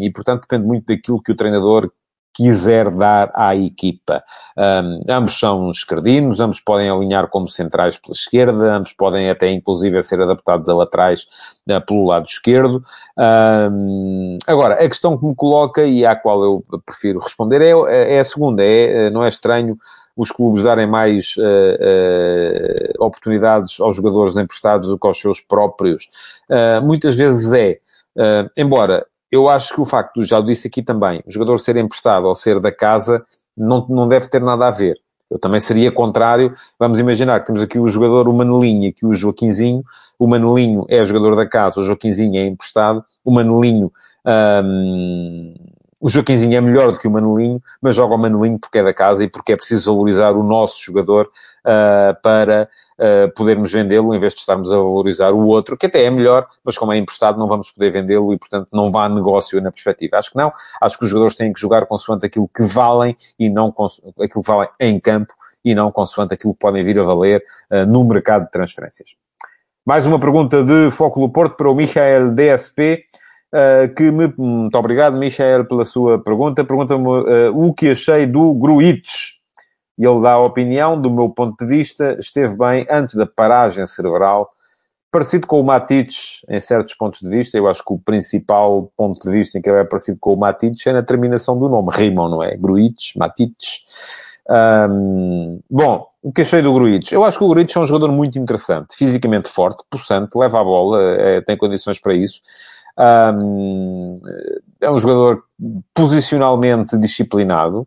e 0.01 0.12
portanto 0.12 0.41
depende 0.41 0.65
muito 0.65 0.88
daquilo 0.88 1.22
que 1.22 1.31
o 1.31 1.36
treinador 1.36 1.91
quiser 2.33 2.89
dar 2.89 3.31
à 3.33 3.55
equipa. 3.55 4.24
Um, 4.57 5.01
ambos 5.09 5.38
são 5.39 5.69
esquerdinos, 5.71 6.39
ambos 6.39 6.59
podem 6.59 6.89
alinhar 6.89 7.27
como 7.27 7.48
centrais 7.48 7.98
pela 7.98 8.13
esquerda, 8.13 8.75
ambos 8.75 8.93
podem 8.93 9.29
até 9.29 9.50
inclusive 9.51 10.01
ser 10.03 10.21
adaptados 10.21 10.69
a 10.69 10.74
laterais 10.74 11.27
uh, 11.69 11.86
pelo 11.86 12.05
lado 12.05 12.25
esquerdo. 12.25 12.83
Um, 13.17 14.38
agora, 14.48 14.75
a 14.75 14.88
questão 14.88 15.17
que 15.17 15.25
me 15.25 15.36
coloca 15.36 15.83
e 15.83 16.05
à 16.05 16.15
qual 16.15 16.43
eu 16.43 16.63
prefiro 16.86 17.19
responder 17.19 17.62
é, 17.62 18.15
é 18.15 18.19
a 18.19 18.24
segunda, 18.24 18.63
é, 18.63 19.07
eh, 19.07 19.09
não 19.09 19.24
é 19.24 19.27
estranho 19.27 19.77
os 20.19 20.31
clubes 20.31 20.63
darem 20.63 20.86
mais 20.86 21.36
uh, 21.38 21.41
uh, 21.41 23.05
oportunidades 23.05 23.79
aos 23.79 23.95
jogadores 23.95 24.36
emprestados 24.36 24.89
do 24.89 25.00
que 25.00 25.07
aos 25.07 25.17
seus 25.17 25.39
próprios. 25.39 26.09
Uh, 26.50 26.86
muitas 26.86 27.15
vezes 27.15 27.53
é, 27.53 27.79
embora 28.57 29.05
eu 29.31 29.48
acho 29.48 29.74
que 29.74 29.81
o 29.81 29.86
facto, 29.86 30.24
já 30.24 30.39
o 30.39 30.43
disse 30.43 30.67
aqui 30.67 30.81
também, 30.81 31.24
o 31.25 31.31
jogador 31.31 31.57
ser 31.59 31.75
emprestado 31.77 32.25
ou 32.25 32.36
ser 32.36 32.59
da 32.59 32.71
casa 32.71 33.24
não, 33.55 33.86
não 33.89 34.07
deve 34.07 34.27
ter 34.27 34.41
nada 34.41 34.67
a 34.67 34.71
ver. 34.71 34.98
Eu 35.29 35.38
também 35.38 35.59
seria 35.59 35.91
contrário. 35.91 36.53
Vamos 36.79 37.00
imaginar 37.00 37.39
que 37.39 37.45
temos 37.45 37.62
aqui 37.62 37.77
o 37.77 37.88
jogador, 37.88 38.27
o 38.27 38.33
Manelinho, 38.33 38.86
e 38.86 38.88
aqui 38.88 39.05
o 39.05 39.13
Joaquinzinho. 39.13 39.83
O 40.17 40.27
Manelinho 40.27 40.86
é 40.89 41.05
jogador 41.05 41.36
da 41.36 41.45
casa, 41.45 41.79
o 41.79 41.83
Joaquinzinho 41.83 42.39
é 42.39 42.48
emprestado. 42.48 43.03
O 43.24 43.31
Manelinho, 43.31 43.91
hum, 44.25 45.53
o 46.00 46.09
Joaquinzinho 46.09 46.57
é 46.57 46.62
melhor 46.62 46.91
do 46.91 46.98
que 46.98 47.07
o 47.07 47.12
Manelinho, 47.12 47.62
mas 47.79 47.95
joga 47.95 48.15
o 48.15 48.17
Manelinho 48.17 48.57
porque 48.57 48.79
é 48.79 48.83
da 48.83 48.93
casa 48.93 49.24
e 49.24 49.29
porque 49.29 49.53
é 49.53 49.55
preciso 49.55 49.93
valorizar 49.93 50.31
o 50.31 50.41
nosso 50.41 50.81
jogador 50.83 51.29
uh, 51.65 52.19
para 52.24 52.67
uh, 53.00 53.34
podermos 53.34 53.72
vendê-lo, 53.72 54.13
em 54.13 54.20
vez 54.20 54.34
de 54.34 54.39
estarmos 54.39 54.72
a 54.72 54.75
valorizar 54.75 55.32
o 55.32 55.48
outro, 55.48 55.77
que 55.77 55.86
até 55.86 56.03
é 56.03 56.10
melhor, 56.10 56.48
mas 56.63 56.77
como 56.77 56.94
é 56.94 56.98
emprestado 56.98 57.39
não 57.39 57.48
vamos 57.48 57.72
poder 57.72 57.89
vendê-lo 57.89 58.34
e, 58.34 58.38
portanto, 58.38 58.68
não 58.72 58.91
vá 58.91 59.08
negócio 59.08 59.60
na 59.62 59.72
perspectiva. 59.72 60.18
Acho 60.18 60.32
que 60.32 60.38
não. 60.38 60.51
Acho 60.82 60.98
que 60.98 61.06
os 61.06 61.10
jogadores 61.10 61.36
têm 61.36 61.53
que 61.53 61.60
jogar 61.60 61.86
consoante 61.86 62.25
aquilo 62.25 62.48
que 62.48 62.63
valem 62.63 63.15
e 63.39 63.50
não 63.50 63.74
aquilo 64.20 64.44
que 64.44 64.48
valem 64.48 64.70
em 64.79 65.00
campo 65.00 65.34
e 65.63 65.74
não 65.74 65.91
consoante 65.91 66.34
aquilo 66.34 66.53
que 66.53 66.60
podem 66.60 66.84
vir 66.84 67.00
a 67.00 67.03
valer 67.03 67.44
uh, 67.72 67.86
no 67.86 68.03
mercado 68.03 68.46
de 68.46 68.51
transferências. 68.51 69.15
Mais 69.86 70.06
uma 70.06 70.20
pergunta 70.20 70.63
de 70.63 70.91
Foco 70.91 71.20
do 71.20 71.29
Porto 71.29 71.56
para 71.56 71.70
o 71.70 71.75
Michael 71.75 72.32
DSP. 72.32 73.06
Uh, 73.51 73.91
que 73.96 74.12
me... 74.12 74.32
Muito 74.38 74.77
obrigado, 74.77 75.18
Michael, 75.18 75.65
pela 75.65 75.84
sua 75.84 76.20
pergunta. 76.20 76.63
Pergunta-me 76.63 77.08
uh, 77.08 77.68
o 77.68 77.74
que 77.74 77.89
achei 77.89 78.27
do 78.27 78.53
Gruitch 78.53 79.38
e 80.00 80.06
ele 80.06 80.22
dá 80.22 80.32
a 80.32 80.39
opinião, 80.39 81.00
do 81.00 81.12
meu 81.12 81.29
ponto 81.29 81.58
de 81.58 81.70
vista, 81.70 82.15
esteve 82.18 82.58
bem 82.58 82.88
antes 82.89 83.15
da 83.15 83.25
paragem 83.25 83.86
cerebral, 83.86 84.50
parecido 85.12 85.46
com 85.46 85.60
o 85.60 85.63
Matic 85.63 86.13
em 86.48 86.62
certos 86.62 86.94
pontos 86.94 87.20
de 87.20 87.29
vista. 87.29 87.58
Eu 87.58 87.68
acho 87.68 87.84
que 87.84 87.91
o 87.91 88.00
principal 88.00 88.89
ponto 88.96 89.20
de 89.20 89.32
vista 89.32 89.58
em 89.58 89.62
que 89.62 89.70
ele 89.70 89.79
é 89.79 89.84
parecido 89.84 90.18
com 90.22 90.34
o 90.34 90.38
Matic 90.38 90.88
é 90.88 90.94
na 90.94 91.03
terminação 91.03 91.60
do 91.60 91.68
nome. 91.68 91.89
Rimam, 91.91 92.29
não 92.29 92.41
é? 92.41 92.56
Gruitch, 92.56 93.18
Matic. 93.18 93.58
Um, 94.50 95.60
bom, 95.70 96.08
o 96.24 96.32
que 96.32 96.41
achei 96.41 96.62
do 96.62 96.74
Gruitch? 96.74 97.12
Eu 97.12 97.25
acho 97.25 97.38
que 97.38 97.44
o 97.44 97.50
Gruitch 97.50 97.75
é 97.75 97.79
um 97.79 97.86
jogador 97.86 98.10
muito 98.10 98.39
interessante, 98.39 98.96
fisicamente 98.96 99.50
forte, 99.50 99.84
possante, 99.89 100.38
leva 100.38 100.62
a 100.62 100.63
bola, 100.63 101.01
é, 101.01 101.41
tem 101.41 101.58
condições 101.58 102.00
para 102.00 102.13
isso. 102.13 102.41
Um, 102.98 104.22
é 104.79 104.89
um 104.89 104.98
jogador 104.98 105.44
posicionalmente 105.94 106.98
disciplinado. 106.98 107.86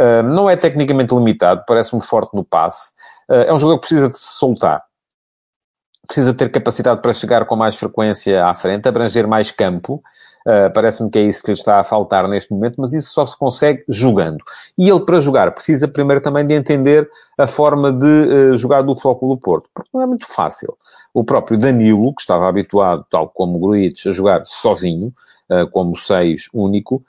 Uh, 0.00 0.22
não 0.22 0.48
é 0.48 0.56
tecnicamente 0.56 1.14
limitado, 1.14 1.62
parece-me 1.66 2.00
forte 2.00 2.34
no 2.34 2.42
passe. 2.42 2.92
Uh, 3.28 3.34
é 3.46 3.52
um 3.52 3.58
jogador 3.58 3.80
que 3.80 3.88
precisa 3.88 4.08
de 4.08 4.16
se 4.16 4.38
soltar 4.38 4.82
precisa 6.10 6.34
ter 6.34 6.50
capacidade 6.50 7.00
para 7.00 7.12
chegar 7.12 7.46
com 7.46 7.54
mais 7.54 7.76
frequência 7.76 8.44
à 8.44 8.52
frente, 8.52 8.88
abranger 8.88 9.28
mais 9.28 9.52
campo. 9.52 10.02
Uh, 10.44 10.72
Parece-me 10.74 11.08
que 11.08 11.18
é 11.18 11.22
isso 11.22 11.40
que 11.40 11.52
lhe 11.52 11.56
está 11.56 11.78
a 11.78 11.84
faltar 11.84 12.26
neste 12.26 12.50
momento, 12.52 12.80
mas 12.80 12.92
isso 12.92 13.12
só 13.12 13.24
se 13.24 13.38
consegue 13.38 13.84
jogando. 13.88 14.38
E 14.76 14.88
ele, 14.88 15.00
para 15.00 15.20
jogar, 15.20 15.52
precisa 15.52 15.86
primeiro 15.86 16.20
também 16.20 16.44
de 16.44 16.54
entender 16.54 17.08
a 17.38 17.46
forma 17.46 17.92
de 17.92 18.06
uh, 18.06 18.56
jogar 18.56 18.82
do 18.82 18.96
Flóculo 18.96 19.36
Porto, 19.36 19.68
porque 19.72 19.88
não 19.94 20.02
é 20.02 20.06
muito 20.06 20.26
fácil. 20.26 20.76
O 21.14 21.22
próprio 21.22 21.56
Danilo, 21.56 22.12
que 22.12 22.22
estava 22.22 22.48
habituado, 22.48 23.06
tal 23.08 23.28
como 23.28 23.58
o 23.58 23.60
Gruitch, 23.60 24.06
a 24.06 24.10
jogar 24.10 24.42
sozinho, 24.46 25.12
uh, 25.48 25.70
como 25.70 25.94
seis 25.94 26.48
único, 26.52 27.04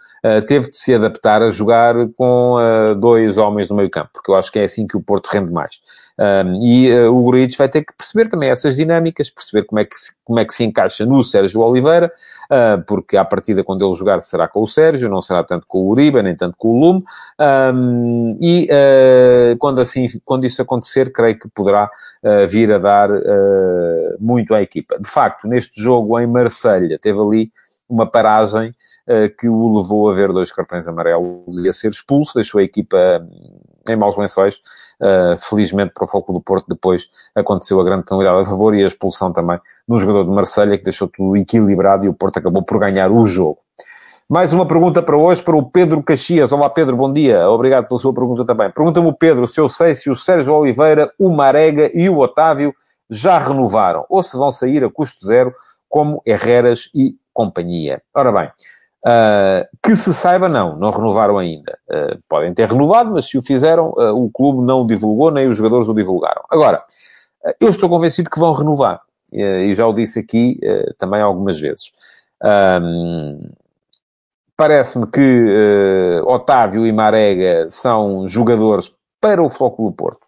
teve 0.47 0.69
de 0.69 0.77
se 0.77 0.93
adaptar 0.93 1.41
a 1.41 1.49
jogar 1.49 1.95
com 2.15 2.57
dois 2.99 3.37
homens 3.37 3.69
no 3.69 3.75
meio 3.75 3.89
campo, 3.89 4.09
porque 4.13 4.29
eu 4.29 4.35
acho 4.35 4.51
que 4.51 4.59
é 4.59 4.63
assim 4.63 4.85
que 4.85 4.95
o 4.95 5.01
Porto 5.01 5.27
rende 5.27 5.51
mais. 5.51 5.79
Um, 6.21 6.61
e 6.61 6.93
uh, 6.93 7.11
o 7.11 7.23
Gruitch 7.23 7.57
vai 7.57 7.67
ter 7.67 7.83
que 7.83 7.93
perceber 7.97 8.29
também 8.29 8.49
essas 8.49 8.75
dinâmicas, 8.75 9.31
perceber 9.31 9.63
como 9.63 9.79
é 9.79 9.85
que 9.85 9.97
se, 9.97 10.11
como 10.23 10.39
é 10.39 10.45
que 10.45 10.53
se 10.53 10.63
encaixa 10.63 11.03
no 11.03 11.23
Sérgio 11.23 11.61
Oliveira, 11.61 12.11
uh, 12.45 12.83
porque 12.85 13.17
à 13.17 13.25
partida, 13.25 13.63
quando 13.63 13.83
ele 13.83 13.95
jogar, 13.95 14.21
será 14.21 14.47
com 14.47 14.61
o 14.61 14.67
Sérgio, 14.67 15.09
não 15.09 15.19
será 15.19 15.43
tanto 15.43 15.65
com 15.65 15.79
o 15.79 15.89
Uribe, 15.89 16.21
nem 16.21 16.35
tanto 16.35 16.55
com 16.57 16.67
o 16.69 16.79
Lume. 16.79 17.03
Um, 17.73 18.33
e 18.39 18.69
uh, 18.71 19.57
quando, 19.57 19.81
assim, 19.81 20.07
quando 20.23 20.45
isso 20.45 20.61
acontecer, 20.61 21.11
creio 21.11 21.39
que 21.39 21.49
poderá 21.49 21.89
vir 22.47 22.71
a 22.71 22.77
dar 22.77 23.09
muito 24.19 24.53
à 24.53 24.61
equipa. 24.61 24.99
De 24.99 25.09
facto, 25.09 25.47
neste 25.47 25.81
jogo 25.81 26.19
em 26.19 26.27
Marselha 26.27 26.99
teve 26.99 27.19
ali 27.19 27.51
uma 27.91 28.05
paragem 28.05 28.73
que 29.37 29.49
o 29.49 29.77
levou 29.77 30.09
a 30.09 30.13
ver 30.13 30.31
dois 30.31 30.51
cartões 30.53 30.87
amarelos 30.87 31.65
e 31.65 31.67
a 31.67 31.73
ser 31.73 31.89
expulso, 31.89 32.35
deixou 32.35 32.59
a 32.61 32.63
equipa 32.63 32.97
em 33.89 33.95
maus 33.95 34.17
lençóis. 34.17 34.61
Uh, 35.01 35.35
felizmente 35.39 35.93
para 35.95 36.03
o 36.03 36.07
Foco 36.07 36.31
do 36.31 36.39
Porto, 36.39 36.67
depois 36.69 37.09
aconteceu 37.33 37.81
a 37.81 37.83
grande 37.83 38.05
penalidade 38.05 38.41
a 38.41 38.45
favor 38.45 38.75
e 38.75 38.83
a 38.83 38.85
expulsão 38.87 39.33
também 39.33 39.59
no 39.87 39.97
jogador 39.97 40.25
de 40.25 40.29
Marselha 40.29 40.77
que 40.77 40.83
deixou 40.83 41.07
tudo 41.07 41.35
equilibrado 41.37 42.05
e 42.05 42.07
o 42.07 42.13
Porto 42.13 42.37
acabou 42.37 42.61
por 42.61 42.79
ganhar 42.79 43.11
o 43.11 43.25
jogo. 43.25 43.57
Mais 44.29 44.53
uma 44.53 44.63
pergunta 44.63 45.01
para 45.01 45.17
hoje, 45.17 45.41
para 45.41 45.55
o 45.55 45.63
Pedro 45.63 46.03
Caxias. 46.03 46.51
Olá, 46.51 46.69
Pedro, 46.69 46.95
bom 46.95 47.11
dia. 47.11 47.49
Obrigado 47.49 47.87
pela 47.87 47.99
sua 47.99 48.13
pergunta 48.13 48.45
também. 48.45 48.69
Pergunta-me 48.69 49.07
o 49.07 49.13
Pedro 49.13 49.47
se 49.47 49.59
eu 49.59 49.67
sei 49.67 49.95
se 49.95 50.07
o 50.07 50.15
Sérgio 50.15 50.53
Oliveira, 50.53 51.11
o 51.17 51.31
Marega 51.31 51.89
e 51.93 52.07
o 52.07 52.19
Otávio 52.19 52.73
já 53.09 53.39
renovaram 53.39 54.05
ou 54.07 54.21
se 54.21 54.37
vão 54.37 54.51
sair 54.51 54.83
a 54.83 54.89
custo 54.89 55.25
zero, 55.25 55.51
como 55.89 56.21
Herreras 56.25 56.91
e 56.93 57.15
companhia. 57.33 58.01
Ora 58.13 58.31
bem, 58.31 58.51
Uh, 59.01 59.65
que 59.81 59.95
se 59.95 60.13
saiba, 60.13 60.47
não, 60.47 60.75
não 60.75 60.91
renovaram 60.91 61.39
ainda. 61.39 61.77
Uh, 61.89 62.21
podem 62.29 62.53
ter 62.53 62.67
renovado, 62.67 63.11
mas 63.11 63.25
se 63.25 63.35
o 63.35 63.41
fizeram, 63.41 63.89
uh, 63.97 64.15
o 64.15 64.29
clube 64.29 64.63
não 64.63 64.81
o 64.81 64.87
divulgou, 64.87 65.31
nem 65.31 65.47
os 65.47 65.57
jogadores 65.57 65.89
o 65.89 65.93
divulgaram. 65.93 66.43
Agora, 66.51 66.83
eu 67.59 67.69
estou 67.69 67.89
convencido 67.89 68.29
que 68.29 68.39
vão 68.39 68.53
renovar, 68.53 69.01
e 69.33 69.73
já 69.73 69.87
o 69.87 69.93
disse 69.93 70.19
aqui 70.19 70.59
também 70.99 71.21
algumas 71.21 71.59
vezes. 71.59 71.91
Parece-me 74.55 75.07
que 75.07 76.21
Otávio 76.23 76.85
e 76.85 76.91
Marega 76.91 77.65
são 77.71 78.27
jogadores 78.27 78.93
para 79.19 79.41
o 79.41 79.49
Flóculo 79.49 79.91
Porto. 79.91 80.27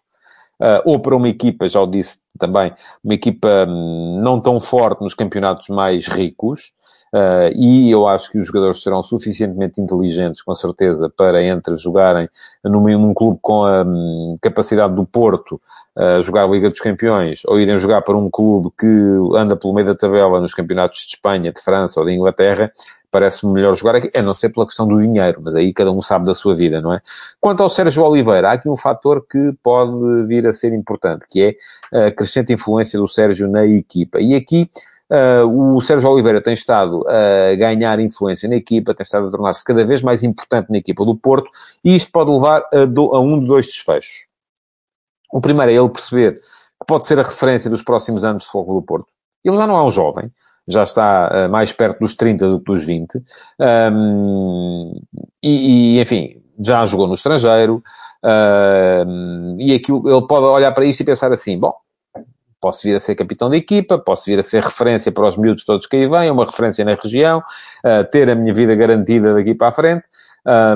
ou 0.84 0.98
para 0.98 1.14
uma 1.14 1.28
equipa, 1.28 1.68
já 1.68 1.80
o 1.80 1.86
disse 1.86 2.18
também, 2.36 2.74
uma 3.04 3.14
equipa 3.14 3.64
hum, 3.68 4.20
não 4.20 4.40
tão 4.40 4.58
forte 4.58 5.02
nos 5.02 5.14
campeonatos 5.14 5.68
mais 5.68 6.08
ricos, 6.08 6.72
Uh, 7.14 7.54
e 7.54 7.92
eu 7.92 8.08
acho 8.08 8.28
que 8.28 8.38
os 8.38 8.46
jogadores 8.48 8.82
serão 8.82 9.00
suficientemente 9.00 9.80
inteligentes, 9.80 10.42
com 10.42 10.52
certeza, 10.52 11.08
para 11.08 11.40
entre 11.44 11.76
jogarem 11.76 12.28
num, 12.64 12.82
num 12.98 13.14
clube 13.14 13.38
com 13.40 13.64
a 13.64 13.82
um, 13.84 14.36
capacidade 14.42 14.96
do 14.96 15.06
Porto 15.06 15.60
uh, 15.96 16.20
jogar 16.22 16.48
Liga 16.48 16.68
dos 16.68 16.80
Campeões, 16.80 17.42
ou 17.46 17.60
irem 17.60 17.78
jogar 17.78 18.02
para 18.02 18.16
um 18.16 18.28
clube 18.28 18.68
que 18.76 18.86
anda 19.36 19.54
pelo 19.54 19.72
meio 19.72 19.86
da 19.86 19.94
tabela 19.94 20.40
nos 20.40 20.54
campeonatos 20.54 21.02
de 21.02 21.14
Espanha, 21.14 21.52
de 21.52 21.60
França 21.60 22.00
ou 22.00 22.06
de 22.06 22.12
Inglaterra, 22.12 22.72
parece-me 23.12 23.52
melhor 23.52 23.76
jogar 23.76 23.94
aqui, 23.94 24.10
a 24.12 24.20
não 24.20 24.34
ser 24.34 24.48
pela 24.48 24.66
questão 24.66 24.84
do 24.84 24.98
dinheiro, 24.98 25.40
mas 25.40 25.54
aí 25.54 25.72
cada 25.72 25.92
um 25.92 26.02
sabe 26.02 26.26
da 26.26 26.34
sua 26.34 26.52
vida, 26.52 26.80
não 26.80 26.92
é? 26.92 27.00
Quanto 27.40 27.62
ao 27.62 27.70
Sérgio 27.70 28.02
Oliveira, 28.02 28.48
há 28.48 28.52
aqui 28.54 28.68
um 28.68 28.74
fator 28.74 29.24
que 29.24 29.52
pode 29.62 30.26
vir 30.26 30.48
a 30.48 30.52
ser 30.52 30.72
importante, 30.72 31.26
que 31.30 31.56
é 31.92 32.06
a 32.08 32.10
crescente 32.10 32.52
influência 32.52 32.98
do 32.98 33.06
Sérgio 33.06 33.48
na 33.48 33.64
equipa. 33.64 34.20
E 34.20 34.34
aqui 34.34 34.68
Uh, 35.10 35.76
o 35.76 35.80
Sérgio 35.82 36.08
Oliveira 36.10 36.40
tem 36.40 36.54
estado 36.54 37.06
a 37.06 37.54
ganhar 37.56 38.00
influência 38.00 38.48
na 38.48 38.56
equipa, 38.56 38.94
tem 38.94 39.04
estado 39.04 39.28
a 39.28 39.30
tornar-se 39.30 39.62
cada 39.62 39.84
vez 39.84 40.02
mais 40.02 40.22
importante 40.22 40.70
na 40.70 40.78
equipa 40.78 41.04
do 41.04 41.14
Porto, 41.14 41.50
e 41.84 41.94
isto 41.94 42.10
pode 42.10 42.32
levar 42.32 42.66
a, 42.72 42.84
do, 42.86 43.14
a 43.14 43.20
um 43.20 43.38
de 43.38 43.46
dois 43.46 43.66
desfechos. 43.66 44.26
O 45.32 45.40
primeiro 45.40 45.70
é 45.70 45.74
ele 45.74 45.88
perceber 45.90 46.34
que 46.34 46.86
pode 46.86 47.06
ser 47.06 47.20
a 47.20 47.22
referência 47.22 47.68
dos 47.68 47.82
próximos 47.82 48.24
anos 48.24 48.44
do 48.44 48.50
Fogo 48.50 48.80
do 48.80 48.82
Porto. 48.82 49.06
Ele 49.44 49.56
já 49.56 49.66
não 49.66 49.76
é 49.76 49.82
um 49.82 49.90
jovem, 49.90 50.30
já 50.66 50.82
está 50.82 51.46
uh, 51.46 51.50
mais 51.50 51.70
perto 51.70 52.00
dos 52.00 52.14
30 52.14 52.48
do 52.48 52.58
que 52.58 52.72
dos 52.72 52.84
20, 52.84 53.22
um, 53.92 55.00
e, 55.42 55.96
e, 55.96 56.00
enfim, 56.00 56.42
já 56.58 56.86
jogou 56.86 57.06
no 57.06 57.14
estrangeiro, 57.14 57.82
uh, 58.24 59.56
e 59.58 59.74
aqui 59.74 59.92
ele 59.92 60.26
pode 60.26 60.46
olhar 60.46 60.72
para 60.72 60.86
isto 60.86 61.00
e 61.00 61.04
pensar 61.04 61.30
assim, 61.30 61.58
bom, 61.58 61.74
posso 62.64 62.84
vir 62.84 62.96
a 62.96 63.00
ser 63.00 63.14
capitão 63.14 63.50
da 63.50 63.58
equipa, 63.58 63.98
posso 63.98 64.24
vir 64.24 64.38
a 64.38 64.42
ser 64.42 64.62
referência 64.62 65.12
para 65.12 65.28
os 65.28 65.36
miúdos 65.36 65.66
todos 65.66 65.86
que 65.86 65.96
aí 65.96 66.08
vêm, 66.08 66.30
uma 66.30 66.46
referência 66.46 66.82
na 66.82 66.94
região, 66.94 67.40
uh, 67.40 68.10
ter 68.10 68.30
a 68.30 68.34
minha 68.34 68.54
vida 68.54 68.74
garantida 68.74 69.34
daqui 69.34 69.54
para 69.54 69.68
a 69.68 69.70
frente, 69.70 70.08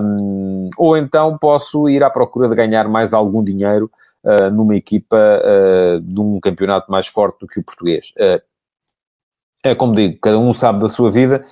um, 0.02 0.68
ou 0.76 0.98
então 0.98 1.38
posso 1.38 1.88
ir 1.88 2.04
à 2.04 2.10
procura 2.10 2.46
de 2.46 2.54
ganhar 2.54 2.86
mais 2.88 3.14
algum 3.14 3.42
dinheiro 3.42 3.90
uh, 4.22 4.50
numa 4.50 4.76
equipa 4.76 5.16
uh, 5.16 5.98
de 5.98 6.20
um 6.20 6.38
campeonato 6.40 6.92
mais 6.92 7.06
forte 7.06 7.40
do 7.40 7.46
que 7.46 7.58
o 7.58 7.64
português. 7.64 8.12
É 9.64 9.74
como 9.74 9.94
digo, 9.94 10.18
cada 10.20 10.38
um 10.38 10.52
sabe 10.52 10.80
da 10.80 10.88
sua 10.88 11.10
vida. 11.10 11.42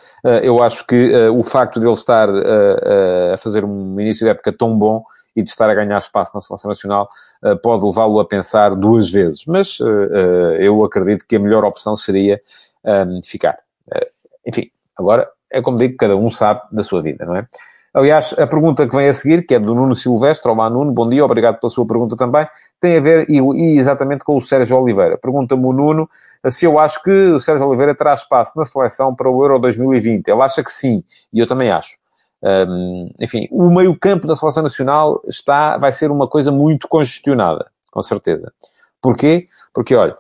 Eu 0.41 0.63
acho 0.63 0.87
que 0.87 1.13
o 1.29 1.43
facto 1.43 1.81
de 1.81 1.87
ele 1.87 1.93
estar 1.93 2.29
a 2.31 3.37
fazer 3.37 3.65
um 3.65 4.01
início 4.01 4.25
de 4.25 4.31
época 4.31 4.53
tão 4.53 4.79
bom 4.79 5.03
e 5.37 5.43
de 5.43 5.49
estar 5.49 5.69
a 5.69 5.75
ganhar 5.75 5.99
espaço 5.99 6.33
na 6.35 6.41
seleção 6.41 6.71
nacional 6.71 7.09
eh, 7.45 7.55
pode 7.55 7.85
levá-lo 7.85 8.19
a 8.19 8.25
pensar 8.25 8.75
duas 8.75 9.11
vezes. 9.11 9.45
Mas 9.47 9.79
eh, 9.81 9.85
eh, 9.85 10.67
eu 10.67 10.83
acredito 10.83 11.27
que 11.29 11.37
a 11.37 11.39
melhor 11.39 11.65
opção 11.65 11.97
seria 11.97 12.41
ehm, 12.85 13.21
ficar. 13.23 13.59
enfim, 14.47 14.71
agora 14.97 15.29
é 15.51 15.61
como 15.61 15.77
digo, 15.77 15.97
cada 15.97 16.17
um 16.17 16.31
sabe 16.31 16.63
da 16.73 16.83
sua 16.83 17.03
vida, 17.03 17.25
não 17.25 17.37
é? 17.37 17.47
Aliás, 17.95 18.35
a 18.39 18.47
pergunta 18.47 18.87
que 18.87 18.95
vem 18.95 19.09
a 19.09 19.15
seguir, 19.15 19.47
que 19.47 19.55
é 19.55 19.59
do 19.59 19.75
Nuno 19.75 19.95
Silvestre, 19.95 20.51
olá 20.51 20.69
Nuno, 20.69 20.93
bom 20.93 21.09
dia, 21.09 21.25
obrigado 21.25 21.59
pela 21.59 21.71
sua 21.71 21.87
pergunta 21.87 22.15
também, 22.15 22.47
tem 22.79 22.99
a 22.99 23.01
ver 23.01 23.27
e, 23.27 23.39
e 23.39 23.79
exatamente 23.79 24.23
com 24.23 24.37
o 24.37 24.41
Sérgio 24.41 24.77
Oliveira. 24.77 25.17
Pergunta-me 25.17 25.65
o 25.65 25.73
Nuno 25.73 26.09
se 26.51 26.67
eu 26.67 26.79
acho 26.79 27.03
que 27.03 27.11
o 27.11 27.39
Sérgio 27.39 27.67
Oliveira 27.67 27.95
terá 27.95 28.13
espaço 28.15 28.59
na 28.59 28.65
seleção 28.65 29.15
para 29.15 29.31
o 29.31 29.43
Euro 29.43 29.59
2020. 29.59 30.29
Ele 30.29 30.43
acha 30.43 30.63
que 30.63 30.71
sim, 30.71 31.03
e 31.33 31.41
eu 31.41 31.47
também 31.47 31.71
acho. 31.71 31.97
Um, 32.43 33.11
enfim, 33.21 33.49
o 33.51 33.71
meio-campo 33.71 34.27
da 34.27 34.37
seleção 34.37 34.63
nacional 34.63 35.21
está, 35.27 35.79
vai 35.79 35.91
ser 35.91 36.11
uma 36.11 36.29
coisa 36.29 36.53
muito 36.53 36.87
congestionada, 36.89 37.67
com 37.91 38.03
certeza. 38.03 38.53
Porquê? 39.01 39.49
Porque, 39.73 39.95
olha, 39.95 40.15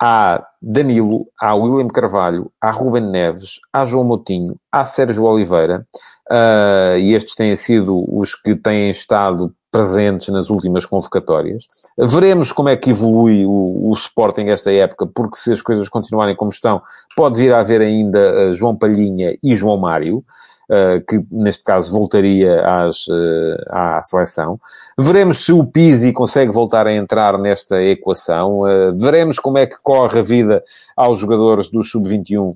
há 0.00 0.46
Danilo, 0.62 1.26
há 1.40 1.54
William 1.54 1.88
Carvalho, 1.88 2.50
há 2.60 2.70
Ruben 2.70 3.10
Neves, 3.10 3.60
há 3.72 3.84
João 3.84 4.04
Moutinho, 4.04 4.56
há 4.70 4.84
Sérgio 4.84 5.24
Oliveira, 5.24 5.86
uh, 6.30 6.96
e 6.98 7.14
estes 7.14 7.34
têm 7.34 7.54
sido 7.56 8.04
os 8.08 8.34
que 8.34 8.54
têm 8.54 8.90
estado 8.90 9.52
presentes 9.70 10.28
nas 10.28 10.48
últimas 10.48 10.86
convocatórias. 10.86 11.68
Veremos 11.98 12.52
como 12.52 12.70
é 12.70 12.76
que 12.76 12.90
evolui 12.90 13.44
o, 13.44 13.90
o 13.90 13.92
Sporting 13.92 14.46
esta 14.46 14.72
época, 14.72 15.06
porque 15.06 15.36
se 15.36 15.52
as 15.52 15.60
coisas 15.60 15.88
continuarem 15.88 16.34
como 16.34 16.50
estão, 16.50 16.80
pode 17.14 17.36
vir 17.36 17.52
a 17.52 17.60
haver 17.60 17.80
ainda 17.80 18.48
uh, 18.48 18.54
João 18.54 18.76
Palhinha 18.76 19.36
e 19.42 19.54
João 19.54 19.76
Mário. 19.76 20.24
Uh, 20.68 21.00
que 21.08 21.24
neste 21.30 21.64
caso 21.64 21.90
voltaria 21.90 22.60
às, 22.60 23.06
uh, 23.06 23.56
à 23.70 24.02
seleção. 24.02 24.60
Veremos 24.98 25.38
se 25.38 25.50
o 25.50 25.64
Pizzi 25.64 26.12
consegue 26.12 26.52
voltar 26.52 26.86
a 26.86 26.92
entrar 26.92 27.38
nesta 27.38 27.82
equação. 27.82 28.60
Uh, 28.60 28.94
veremos 28.94 29.38
como 29.38 29.56
é 29.56 29.66
que 29.66 29.76
corre 29.82 30.18
a 30.18 30.22
vida 30.22 30.62
aos 30.94 31.20
jogadores 31.20 31.70
do 31.70 31.82
Sub-21 31.82 32.54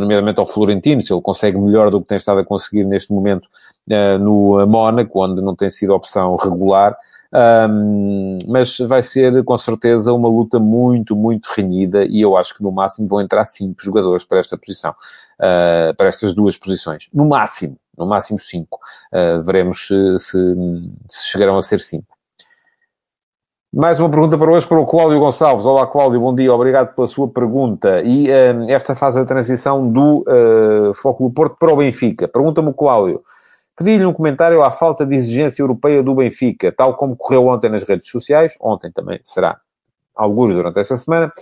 nomeadamente 0.00 0.40
ao 0.40 0.46
Florentino, 0.46 1.02
se 1.02 1.12
ele 1.12 1.20
consegue 1.20 1.58
melhor 1.58 1.90
do 1.90 2.00
que 2.00 2.06
tem 2.06 2.16
estado 2.16 2.40
a 2.40 2.44
conseguir 2.44 2.84
neste 2.84 3.12
momento 3.12 3.50
no 4.20 4.66
Mónaco, 4.66 5.24
onde 5.24 5.40
não 5.40 5.54
tem 5.54 5.70
sido 5.70 5.94
opção 5.94 6.36
regular. 6.36 6.96
Um, 7.36 8.38
mas 8.46 8.78
vai 8.78 9.02
ser 9.02 9.42
com 9.42 9.58
certeza 9.58 10.12
uma 10.12 10.28
luta 10.28 10.60
muito, 10.60 11.16
muito 11.16 11.48
renhida 11.48 12.04
e 12.04 12.20
eu 12.20 12.36
acho 12.36 12.54
que 12.54 12.62
no 12.62 12.70
máximo 12.70 13.08
vão 13.08 13.20
entrar 13.20 13.44
cinco 13.44 13.82
jogadores 13.82 14.24
para 14.24 14.38
esta 14.38 14.56
posição, 14.56 14.92
uh, 14.92 15.92
para 15.96 16.06
estas 16.06 16.32
duas 16.32 16.56
posições. 16.56 17.08
No 17.12 17.28
máximo, 17.28 17.76
no 17.98 18.06
máximo 18.06 18.38
cinco. 18.38 18.78
Uh, 19.12 19.42
veremos 19.42 19.88
se, 19.88 20.18
se, 20.18 20.54
se 21.08 21.26
chegarão 21.26 21.56
a 21.56 21.62
ser 21.62 21.80
cinco. 21.80 22.06
Mais 23.74 23.98
uma 23.98 24.08
pergunta 24.08 24.38
para 24.38 24.52
hoje 24.52 24.64
para 24.68 24.78
o 24.78 24.86
Cláudio 24.86 25.18
Gonçalves. 25.18 25.66
Olá, 25.66 25.88
Cláudio, 25.88 26.20
bom 26.20 26.32
dia, 26.32 26.54
obrigado 26.54 26.94
pela 26.94 27.08
sua 27.08 27.26
pergunta. 27.26 28.00
E 28.04 28.30
esta 28.68 28.94
fase 28.94 29.18
da 29.18 29.26
transição 29.26 29.90
do 29.90 30.18
uh, 30.28 30.94
Foco 30.94 31.28
do 31.28 31.34
Porto 31.34 31.56
para 31.58 31.72
o 31.72 31.76
Benfica. 31.76 32.28
Pergunta-me 32.28 32.72
Cláudio. 32.72 33.20
Pedi-lhe 33.76 34.06
um 34.06 34.12
comentário 34.12 34.62
à 34.62 34.70
falta 34.70 35.04
de 35.04 35.16
exigência 35.16 35.62
europeia 35.62 36.02
do 36.02 36.14
Benfica, 36.14 36.70
tal 36.70 36.94
como 36.94 37.16
correu 37.16 37.48
ontem 37.48 37.68
nas 37.68 37.82
redes 37.82 38.08
sociais, 38.08 38.54
ontem 38.60 38.90
também 38.92 39.18
será 39.22 39.58
alguns 40.14 40.54
durante 40.54 40.78
esta 40.78 40.96
semana. 40.96 41.32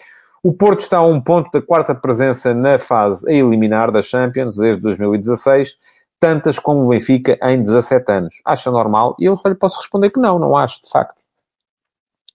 O 0.43 0.53
Porto 0.53 0.81
está 0.81 0.99
a 0.99 1.07
um 1.07 1.21
ponto 1.21 1.51
da 1.53 1.65
quarta 1.65 1.95
presença 1.95 2.55
na 2.55 2.79
fase 2.79 3.29
a 3.31 3.33
eliminar 3.33 3.93
da 3.93 4.01
Champions 4.01 4.57
desde 4.57 4.83
2016, 4.83 5.77
tantas 6.19 6.59
como 6.59 6.85
o 6.85 6.89
Benfica 6.89 7.39
em 7.43 7.61
17 7.61 8.11
anos. 8.11 8.35
Acha 8.45 8.71
normal? 8.71 9.15
E 9.19 9.27
eu 9.27 9.37
só 9.37 9.49
lhe 9.49 9.55
posso 9.55 9.79
responder 9.79 10.11
que 10.11 10.19
não, 10.19 10.39
não 10.39 10.57
acho, 10.57 10.81
de 10.81 10.89
facto. 10.89 11.17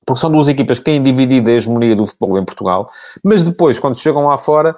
Porque 0.05 0.21
são 0.21 0.31
duas 0.31 0.47
equipas 0.47 0.79
que 0.79 0.85
têm 0.85 1.03
dividido 1.03 1.49
a 1.49 1.53
hegemonia 1.53 1.95
do 1.95 2.05
futebol 2.05 2.37
em 2.37 2.45
Portugal, 2.45 2.87
mas 3.21 3.43
depois, 3.43 3.77
quando 3.77 3.99
chegam 3.99 4.25
lá 4.27 4.37
fora, 4.37 4.73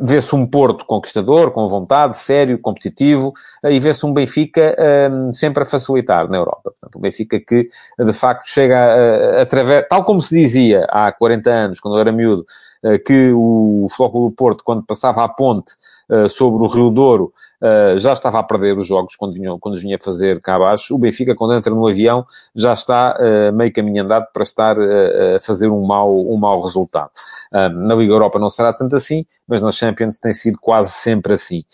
vê-se 0.00 0.34
um 0.34 0.46
Porto 0.46 0.84
conquistador, 0.86 1.50
com 1.50 1.66
vontade, 1.66 2.16
sério, 2.16 2.58
competitivo, 2.58 3.32
eh, 3.62 3.72
e 3.72 3.80
vê-se 3.80 4.04
um 4.06 4.12
Benfica 4.12 4.74
um, 4.78 4.82
ehm, 5.28 5.32
sempre 5.32 5.62
a 5.62 5.66
facilitar 5.66 6.28
na 6.28 6.38
Europa. 6.38 6.72
Portanto, 6.80 6.96
um 6.96 7.00
Benfica 7.00 7.38
que, 7.38 7.68
de 7.98 8.12
facto, 8.12 8.46
chega 8.46 9.42
através, 9.42 9.86
tal 9.88 10.04
como 10.04 10.20
se 10.20 10.34
dizia 10.34 10.86
há 10.88 11.12
40 11.12 11.50
anos, 11.50 11.80
quando 11.80 11.96
eu 11.96 12.00
era 12.00 12.12
miúdo, 12.12 12.46
uh, 12.82 12.98
que 13.04 13.30
o 13.34 13.86
Futebol 13.90 14.30
do 14.30 14.36
Porto, 14.36 14.64
quando 14.64 14.82
passava 14.84 15.22
a 15.24 15.28
ponte 15.28 15.72
sobre 16.30 16.64
o 16.64 16.66
Rio 16.66 16.88
Douro, 16.88 17.34
uh, 17.62 17.98
já 17.98 18.12
estava 18.12 18.38
a 18.38 18.42
perder 18.42 18.76
os 18.76 18.86
jogos 18.86 19.16
quando 19.16 19.34
vinha, 19.34 19.56
quando 19.58 19.78
vinha 19.78 19.98
fazer 20.00 20.40
cá 20.40 20.56
abaixo. 20.56 20.94
O 20.94 20.98
Benfica, 20.98 21.34
quando 21.34 21.54
entra 21.54 21.74
no 21.74 21.86
avião, 21.86 22.26
já 22.54 22.72
está 22.72 23.16
uh, 23.18 23.52
meio 23.52 23.72
caminho 23.72 24.04
andado 24.04 24.26
para 24.32 24.42
estar 24.42 24.78
uh, 24.78 25.36
a 25.36 25.40
fazer 25.40 25.68
um 25.68 25.84
mau, 25.84 26.30
um 26.30 26.36
mau 26.36 26.60
resultado. 26.60 27.10
na 27.52 27.94
Liga 27.94 28.12
Europa 28.12 28.38
não 28.38 28.50
será 28.50 28.72
tanto 28.72 28.94
assim, 28.96 29.24
mas 29.46 29.62
na 29.62 29.70
Champions 29.70 30.18
tem 30.18 30.32
sido 30.32 30.58
quase 30.60 30.90
sempre 30.90 31.34
assim. 31.34 31.64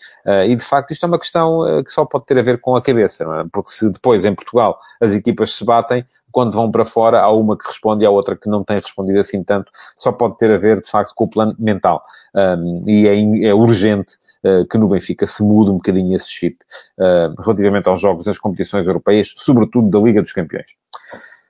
e, 0.47 0.55
de 0.55 0.63
facto, 0.63 0.91
isto 0.91 1.05
é 1.05 1.07
uma 1.07 1.19
questão 1.19 1.61
que 1.83 1.91
só 1.91 2.05
pode 2.05 2.25
ter 2.25 2.37
a 2.39 2.41
ver 2.41 2.59
com 2.59 2.75
a 2.75 2.81
cabeça, 2.81 3.23
é? 3.23 3.45
porque 3.51 3.69
se 3.71 3.91
depois, 3.91 4.25
em 4.25 4.33
Portugal, 4.33 4.77
as 5.01 5.13
equipas 5.13 5.53
se 5.53 5.65
batem, 5.65 6.05
quando 6.35 6.51
vão 6.51 6.69
para 6.69 6.83
fora, 6.83 7.21
há 7.21 7.31
uma 7.31 7.57
que 7.57 7.65
responde 7.65 8.03
e 8.03 8.05
há 8.05 8.09
outra 8.09 8.35
que 8.35 8.49
não 8.49 8.61
tem 8.61 8.75
respondido 8.75 9.17
assim 9.17 9.41
tanto, 9.41 9.71
só 9.95 10.11
pode 10.11 10.37
ter 10.37 10.51
a 10.51 10.57
ver, 10.57 10.81
de 10.81 10.89
facto, 10.89 11.13
com 11.15 11.23
o 11.23 11.29
plano 11.29 11.55
mental. 11.57 12.03
Um, 12.35 12.83
e 12.85 13.07
é, 13.07 13.47
é 13.47 13.53
urgente 13.53 14.15
uh, 14.43 14.67
que 14.67 14.77
no 14.77 14.89
Benfica 14.89 15.25
se 15.25 15.41
mude 15.41 15.71
um 15.71 15.75
bocadinho 15.75 16.13
esse 16.13 16.29
chip 16.29 16.57
uh, 16.99 17.41
relativamente 17.41 17.87
aos 17.87 18.01
jogos 18.01 18.25
das 18.25 18.37
competições 18.37 18.85
europeias, 18.85 19.33
sobretudo 19.37 19.89
da 19.89 19.97
Liga 19.97 20.21
dos 20.21 20.33
Campeões. 20.33 20.75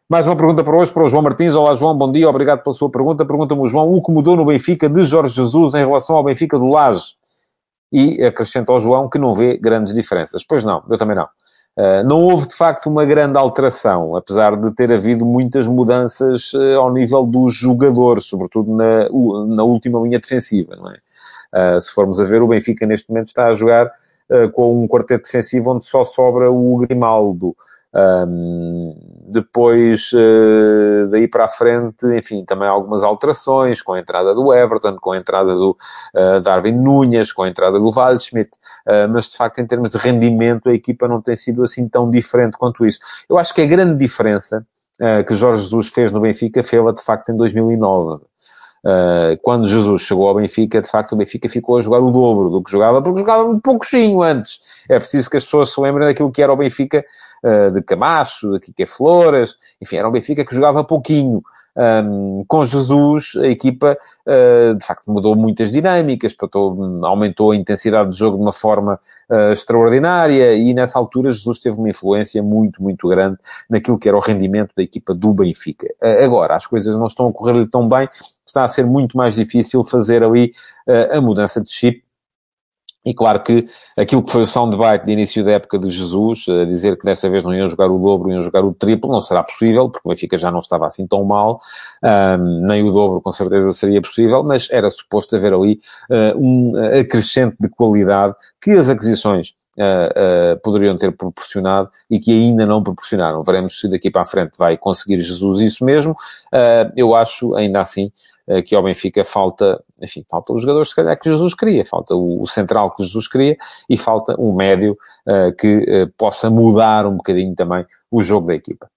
Mais 0.07 0.27
uma 0.27 0.35
pergunta 0.35 0.63
para 0.63 0.77
hoje, 0.77 0.93
para 0.93 1.03
o 1.03 1.09
João 1.09 1.23
Martins. 1.23 1.55
Olá, 1.55 1.73
João, 1.73 1.97
bom 1.97 2.11
dia, 2.11 2.29
obrigado 2.29 2.61
pela 2.61 2.73
sua 2.75 2.91
pergunta. 2.91 3.25
Pergunta-me 3.25 3.61
o 3.61 3.65
João, 3.65 3.91
o 3.91 4.03
que 4.03 4.11
mudou 4.11 4.35
no 4.35 4.45
Benfica 4.45 4.87
de 4.87 5.03
Jorge 5.03 5.33
Jesus 5.33 5.73
em 5.73 5.83
relação 5.83 6.15
ao 6.15 6.23
Benfica 6.23 6.59
do 6.59 6.67
Laje? 6.67 7.15
E 7.91 8.23
acrescenta 8.23 8.71
ao 8.71 8.79
João 8.79 9.09
que 9.09 9.17
não 9.17 9.33
vê 9.33 9.57
grandes 9.57 9.95
diferenças. 9.95 10.45
Pois 10.47 10.63
não, 10.63 10.83
eu 10.87 10.97
também 10.99 11.15
não. 11.15 11.27
Uh, 11.77 12.07
não 12.07 12.21
houve, 12.23 12.47
de 12.47 12.55
facto, 12.55 12.89
uma 12.89 13.03
grande 13.03 13.37
alteração, 13.37 14.15
apesar 14.15 14.55
de 14.55 14.71
ter 14.73 14.93
havido 14.93 15.25
muitas 15.25 15.67
mudanças 15.67 16.53
uh, 16.53 16.79
ao 16.79 16.93
nível 16.93 17.25
dos 17.25 17.53
jogadores, 17.53 18.25
sobretudo 18.25 18.73
na, 18.73 19.09
na 19.55 19.63
última 19.63 19.99
linha 19.99 20.19
defensiva, 20.19 20.73
é? 20.73 21.75
Uh, 21.77 21.81
se 21.81 21.93
formos 21.93 22.19
a 22.19 22.23
ver, 22.23 22.41
o 22.41 22.47
Benfica 22.47 22.85
neste 22.85 23.09
momento 23.09 23.27
está 23.27 23.47
a 23.47 23.53
jogar 23.53 23.91
com 24.53 24.83
um 24.83 24.87
quarteto 24.87 25.25
defensivo 25.25 25.71
onde 25.71 25.83
só 25.83 26.03
sobra 26.03 26.49
o 26.49 26.77
Grimaldo, 26.77 27.55
um, 27.95 28.93
depois, 29.27 30.11
uh, 30.11 31.07
daí 31.09 31.27
para 31.27 31.45
a 31.45 31.47
frente, 31.47 32.05
enfim, 32.17 32.43
também 32.43 32.67
algumas 32.67 33.03
alterações, 33.03 33.81
com 33.81 33.93
a 33.93 33.99
entrada 33.99 34.35
do 34.35 34.53
Everton, 34.53 34.97
com 34.97 35.13
a 35.13 35.17
entrada 35.17 35.53
do 35.53 35.71
uh, 36.13 36.41
Darwin 36.41 36.73
Núñez, 36.73 37.31
com 37.31 37.43
a 37.43 37.49
entrada 37.49 37.79
do 37.79 37.89
Waldschmidt, 37.89 38.51
uh, 38.85 39.07
mas 39.09 39.31
de 39.31 39.37
facto, 39.37 39.59
em 39.59 39.65
termos 39.65 39.91
de 39.91 39.97
rendimento, 39.97 40.69
a 40.69 40.73
equipa 40.73 41.07
não 41.07 41.21
tem 41.21 41.35
sido 41.35 41.63
assim 41.63 41.87
tão 41.87 42.09
diferente 42.09 42.57
quanto 42.57 42.85
isso. 42.85 42.99
Eu 43.29 43.37
acho 43.37 43.53
que 43.53 43.61
a 43.61 43.65
grande 43.65 43.97
diferença 43.97 44.65
que 45.27 45.35
Jorge 45.35 45.59
Jesus 45.59 45.89
fez 45.89 46.09
no 46.09 46.21
Benfica 46.21 46.63
fez-la 46.63 46.93
de 46.93 47.03
facto 47.03 47.27
em 47.27 47.35
2009. 47.35 48.23
Uh, 48.85 49.35
quando 49.41 49.67
Jesus 49.67 50.03
chegou 50.03 50.27
ao 50.27 50.35
Benfica, 50.35 50.79
de 50.79 50.87
facto, 50.87 51.13
o 51.13 51.15
Benfica 51.15 51.49
ficou 51.49 51.79
a 51.79 51.81
jogar 51.81 51.99
o 51.99 52.11
dobro 52.11 52.51
do 52.51 52.63
que 52.63 52.69
jogava, 52.69 53.01
porque 53.01 53.17
jogava 53.17 53.43
um 53.43 53.59
pouquinho 53.59 54.21
antes. 54.21 54.59
É 54.87 54.99
preciso 54.99 55.27
que 55.27 55.37
as 55.37 55.43
pessoas 55.43 55.73
se 55.73 55.81
lembrem 55.81 56.07
daquilo 56.07 56.31
que 56.31 56.39
era 56.39 56.53
o 56.53 56.55
Benfica 56.55 57.03
uh, 57.43 57.71
de 57.71 57.81
Camacho, 57.81 58.51
de 58.53 58.59
Kike 58.59 58.85
Flores, 58.85 59.55
enfim, 59.81 59.95
era 59.95 60.07
um 60.07 60.11
Benfica 60.11 60.45
que 60.45 60.53
jogava 60.53 60.83
pouquinho. 60.83 61.41
Um, 61.77 62.45
com 62.47 62.63
Jesus, 62.63 63.33
a 63.35 63.47
equipa 63.47 63.97
uh, 64.25 64.75
de 64.75 64.85
facto 64.85 65.11
mudou 65.11 65.35
muitas 65.35 65.71
dinâmicas, 65.71 66.35
aumentou 67.03 67.51
a 67.51 67.55
intensidade 67.55 68.09
do 68.09 68.15
jogo 68.15 68.37
de 68.37 68.43
uma 68.43 68.53
forma 68.53 68.99
uh, 69.29 69.51
extraordinária 69.51 70.53
e 70.53 70.73
nessa 70.73 70.97
altura 70.97 71.31
Jesus 71.31 71.59
teve 71.59 71.77
uma 71.77 71.89
influência 71.89 72.41
muito, 72.41 72.81
muito 72.81 73.07
grande 73.09 73.37
naquilo 73.69 73.99
que 73.99 74.07
era 74.07 74.15
o 74.15 74.21
rendimento 74.21 74.71
da 74.75 74.83
equipa 74.83 75.13
do 75.13 75.33
Benfica. 75.33 75.87
Uh, 76.01 76.23
agora, 76.23 76.55
as 76.55 76.65
coisas 76.65 76.95
não 76.95 77.07
estão 77.07 77.27
a 77.27 77.33
correr 77.33 77.67
tão 77.67 77.89
bem, 77.89 78.07
está 78.47 78.63
a 78.63 78.67
ser 78.69 78.85
muito 78.85 79.17
mais 79.17 79.35
difícil 79.35 79.83
fazer 79.83 80.23
ali 80.23 80.53
a 81.11 81.19
mudança 81.19 81.59
de 81.59 81.71
chip 81.71 82.04
e 83.05 83.13
claro 83.13 83.43
que 83.43 83.67
aquilo 83.95 84.23
que 84.23 84.31
foi 84.31 84.41
o 84.41 84.47
soundbite 84.47 85.05
de 85.05 85.11
início 85.11 85.43
da 85.45 85.51
época 85.51 85.77
de 85.77 85.89
Jesus, 85.89 86.45
a 86.49 86.65
dizer 86.65 86.97
que 86.97 87.05
dessa 87.05 87.29
vez 87.29 87.43
não 87.43 87.53
iam 87.53 87.67
jogar 87.67 87.91
o 87.91 87.99
dobro, 87.99 88.31
iam 88.31 88.41
jogar 88.41 88.65
o 88.65 88.73
triplo, 88.73 89.11
não 89.11 89.21
será 89.21 89.43
possível, 89.43 89.89
porque 89.89 90.07
o 90.07 90.09
Benfica 90.09 90.37
já 90.37 90.51
não 90.51 90.59
estava 90.59 90.87
assim 90.87 91.05
tão 91.05 91.23
mal, 91.23 91.59
um, 92.03 92.65
nem 92.65 92.83
o 92.83 92.91
dobro 92.91 93.21
com 93.21 93.31
certeza 93.31 93.71
seria 93.73 94.01
possível, 94.01 94.43
mas 94.43 94.67
era 94.71 94.89
suposto 94.89 95.35
haver 95.35 95.53
ali 95.53 95.79
uh, 96.09 96.37
um 96.37 96.73
acrescente 96.99 97.55
de 97.59 97.69
qualidade 97.69 98.33
que 98.59 98.71
as 98.71 98.89
aquisições 98.89 99.53
Uh, 99.77 100.53
uh, 100.53 100.61
poderiam 100.61 100.97
ter 100.97 101.11
proporcionado 101.11 101.91
e 102.09 102.17
que 102.17 102.31
ainda 102.31 102.65
não 102.65 102.81
proporcionaram. 102.81 103.43
Veremos 103.43 103.77
se 103.77 103.89
daqui 103.89 104.09
para 104.09 104.21
a 104.21 104.25
frente 104.25 104.57
vai 104.57 104.77
conseguir 104.77 105.17
Jesus 105.17 105.59
isso 105.59 105.83
mesmo. 105.83 106.13
Uh, 106.13 106.89
eu 106.95 107.13
acho, 107.13 107.53
ainda 107.55 107.81
assim, 107.81 108.09
que 108.65 108.75
ao 108.75 108.83
Benfica 108.83 109.23
falta, 109.23 109.81
enfim, 110.01 110.23
falta 110.29 110.53
os 110.53 110.61
jogadores 110.61 110.89
se 110.89 110.95
calhar 110.95 111.17
que 111.19 111.29
Jesus 111.29 111.53
queria, 111.53 111.83
falta 111.83 112.15
o, 112.15 112.45
central 112.45 112.91
que 112.91 113.03
Jesus 113.03 113.27
queria 113.27 113.57
e 113.89 113.97
falta 113.97 114.35
um 114.39 114.53
médio 114.53 114.97
uh, 115.27 115.55
que 115.55 115.77
uh, 115.77 116.13
possa 116.17 116.49
mudar 116.49 117.05
um 117.05 117.17
bocadinho 117.17 117.55
também 117.55 117.85
o 118.11 118.21
jogo 118.21 118.47
da 118.47 118.55
equipa. 118.55 118.89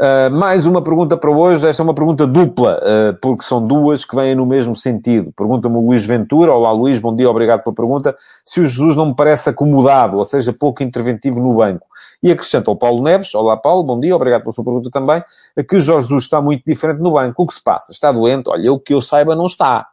Uh, 0.00 0.30
mais 0.32 0.66
uma 0.66 0.82
pergunta 0.82 1.16
para 1.16 1.30
hoje. 1.30 1.68
Esta 1.68 1.82
é 1.82 1.84
uma 1.84 1.94
pergunta 1.94 2.26
dupla, 2.26 2.80
porque 3.20 3.44
são 3.44 3.64
duas 3.64 4.04
que 4.04 4.16
vêm 4.16 4.34
no 4.34 4.46
mesmo 4.46 4.74
sentido. 4.74 5.32
Pergunta-me 5.36 5.76
o 5.76 5.86
Luís 5.86 6.04
Ventura. 6.04 6.52
Olá, 6.52 6.72
Luís, 6.72 6.98
bom 6.98 7.14
dia, 7.14 7.30
obrigado 7.30 7.62
pela 7.62 7.74
pergunta. 7.74 8.16
Se 8.44 8.60
o 8.60 8.66
Jesus 8.66 8.96
não 8.96 9.06
me 9.06 9.14
parece 9.14 9.50
acomodado, 9.50 10.16
ou 10.16 10.24
seja, 10.24 10.52
pouco 10.52 10.82
interventivo 10.82 11.40
no 11.40 11.54
banco. 11.54 11.86
E 12.22 12.30
acrescenta 12.30 12.70
ao 12.70 12.76
Paulo 12.76 13.02
Neves. 13.02 13.34
Olá, 13.34 13.56
Paulo, 13.56 13.82
bom 13.82 13.98
dia, 13.98 14.14
obrigado 14.14 14.42
pela 14.42 14.52
sua 14.52 14.64
pergunta 14.64 14.88
também. 14.90 15.24
Que 15.68 15.80
Jorge 15.80 16.06
Jesus 16.08 16.24
está 16.24 16.40
muito 16.40 16.62
diferente 16.64 17.00
no 17.00 17.12
banco. 17.12 17.42
O 17.42 17.46
que 17.46 17.54
se 17.54 17.62
passa? 17.62 17.90
Está 17.90 18.12
doente? 18.12 18.48
Olha, 18.48 18.72
o 18.72 18.78
que 18.78 18.94
eu 18.94 19.02
saiba 19.02 19.34
não 19.34 19.46
está. 19.46 19.88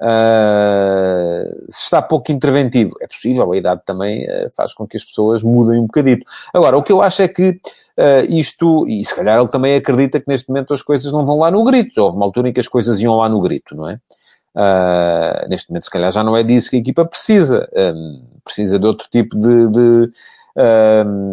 Uh, 0.00 1.66
está 1.68 2.00
pouco 2.00 2.30
interventivo, 2.30 2.94
é 3.00 3.08
possível, 3.08 3.50
a 3.50 3.56
idade 3.56 3.82
também 3.84 4.24
uh, 4.26 4.48
faz 4.56 4.72
com 4.72 4.86
que 4.86 4.96
as 4.96 5.02
pessoas 5.02 5.42
mudem 5.42 5.80
um 5.80 5.86
bocadito. 5.86 6.24
Agora, 6.54 6.78
o 6.78 6.84
que 6.84 6.92
eu 6.92 7.02
acho 7.02 7.20
é 7.22 7.26
que 7.26 7.48
uh, 7.50 8.24
isto, 8.28 8.86
e 8.86 9.04
se 9.04 9.12
calhar 9.12 9.36
ele 9.36 9.48
também 9.48 9.74
acredita 9.74 10.20
que 10.20 10.28
neste 10.28 10.48
momento 10.48 10.72
as 10.72 10.82
coisas 10.82 11.12
não 11.12 11.26
vão 11.26 11.40
lá 11.40 11.50
no 11.50 11.64
grito. 11.64 12.00
Houve 12.00 12.16
uma 12.16 12.26
altura 12.26 12.48
em 12.48 12.52
que 12.52 12.60
as 12.60 12.68
coisas 12.68 13.00
iam 13.00 13.16
lá 13.16 13.28
no 13.28 13.40
grito, 13.40 13.74
não 13.74 13.88
é? 13.88 13.98
neste 15.48 15.70
momento, 15.70 15.84
se 15.84 15.90
calhar, 15.90 16.10
já 16.10 16.24
não 16.24 16.36
é 16.36 16.42
disso 16.42 16.70
que 16.70 16.76
a 16.76 16.80
equipa 16.80 17.04
precisa. 17.04 17.68
Um, 17.76 18.22
precisa 18.44 18.78
de 18.78 18.86
outro 18.86 19.08
tipo 19.10 19.36
de, 19.36 19.68
de 19.68 20.10